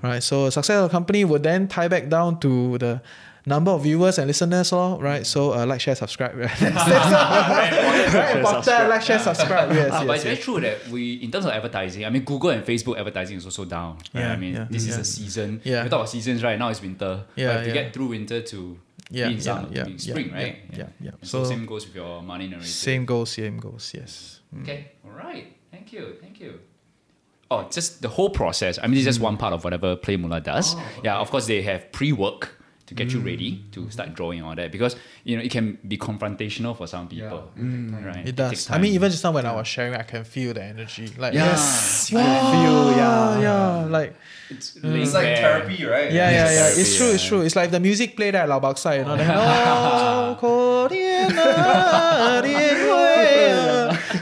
[0.04, 0.22] right?
[0.22, 3.02] So success of the company would then tie back down to the
[3.46, 5.26] number of viewers and listeners, lor, right?
[5.26, 6.36] So uh, like, share, subscribe.
[6.64, 8.10] Right?
[8.10, 8.90] Very important.
[8.90, 9.72] Like, share, subscribe.
[9.72, 12.24] Yes, Ah, yes, but it's very true that we, in terms of advertising, I mean,
[12.24, 13.98] Google and Facebook advertising is also down.
[14.14, 14.22] Right?
[14.22, 15.02] Yeah, I mean, yeah, this is yeah.
[15.02, 15.62] a season.
[15.64, 15.84] Yeah.
[15.84, 16.58] We talk about seasons, right?
[16.58, 17.26] Now it's winter.
[17.36, 17.74] Yeah, But to yeah.
[17.74, 18.78] get through winter to
[19.14, 20.56] Yeah, in yeah, yeah, yeah, spring, yeah, right?
[20.72, 21.12] yeah, yeah.
[21.22, 22.68] And so, So- same goes with your money narrative.
[22.70, 23.92] Same goes, same goes.
[23.94, 24.42] Yes.
[24.62, 24.92] Okay.
[25.06, 25.48] All right.
[25.72, 26.16] Thank you.
[26.22, 26.60] Thank you.
[27.52, 28.80] Oh, just the whole process.
[28.82, 29.30] I mean, it's just Mm.
[29.30, 30.76] one part of whatever PlayMoolah does.
[30.76, 32.58] Oh, Yeah, of course, they have pre-work
[32.94, 33.26] to get you Mm.
[33.26, 37.08] ready to start drawing all that because you know it can be confrontational for some
[37.08, 37.50] people.
[37.58, 38.24] Right.
[38.24, 38.28] Mm.
[38.28, 38.52] It does.
[38.52, 41.08] takes I mean, even just now when I was sharing, I can feel the energy.
[41.18, 41.46] Like Yeah.
[41.52, 42.92] yes, you can feel.
[42.98, 43.86] Yeah, yeah.
[43.98, 44.16] Like
[44.50, 46.12] it's, It's like therapy, right?
[46.12, 46.64] yeah, yeah, yeah.
[46.70, 47.12] Therapy, It's true.
[47.12, 47.42] It's true.
[47.42, 49.18] It's like the music played at Lao baksai you know.
[49.18, 50.38] Then, oh,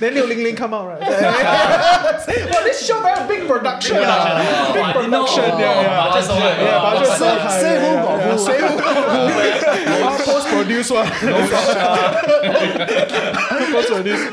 [0.02, 1.00] Then Liu Ling Ling come out, right?
[2.50, 3.98] well, this show very big production.
[4.02, 4.72] ah.
[4.74, 5.44] Big production.
[5.60, 6.10] Yeah, yeah.
[6.10, 6.62] Budget so high.
[6.62, 7.62] Yeah, budget so high.
[7.62, 8.38] say who got who.
[8.40, 8.68] Say who.
[10.04, 11.08] I'll post produce one.
[13.72, 14.30] Post produce.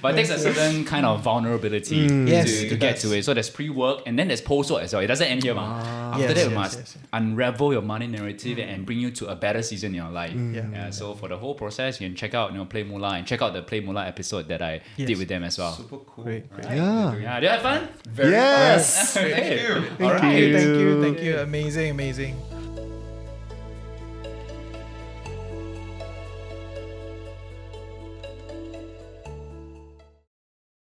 [0.00, 2.28] But it takes a certain kind of vulnerability Mm.
[2.28, 3.24] Yes, to, to get to it.
[3.24, 5.02] So there's pre-work and then there's post-work as well.
[5.02, 5.78] It doesn't end here, ma.
[6.10, 7.04] After Yes, that, yes, we must yes, yes.
[7.12, 10.32] unravel your money narrative and bring you to a better season in your life.
[10.34, 10.72] Mm.
[10.72, 10.90] Yeah.
[10.90, 13.52] So for the whole process, you can check out you know PlayMoolah and check out
[13.54, 15.08] the PlayMoolah episode that I Yes.
[15.08, 15.72] did with them as well.
[15.72, 16.24] Super cool.
[16.24, 16.66] Great, great.
[16.66, 17.14] Yeah.
[17.16, 17.88] Yeah, did you have fun?
[18.08, 19.14] Very Yes.
[19.14, 19.30] fun.
[19.30, 19.74] Thank you.
[20.06, 21.38] All Thank you, thank you, thank you.
[21.38, 22.36] Amazing, amazing.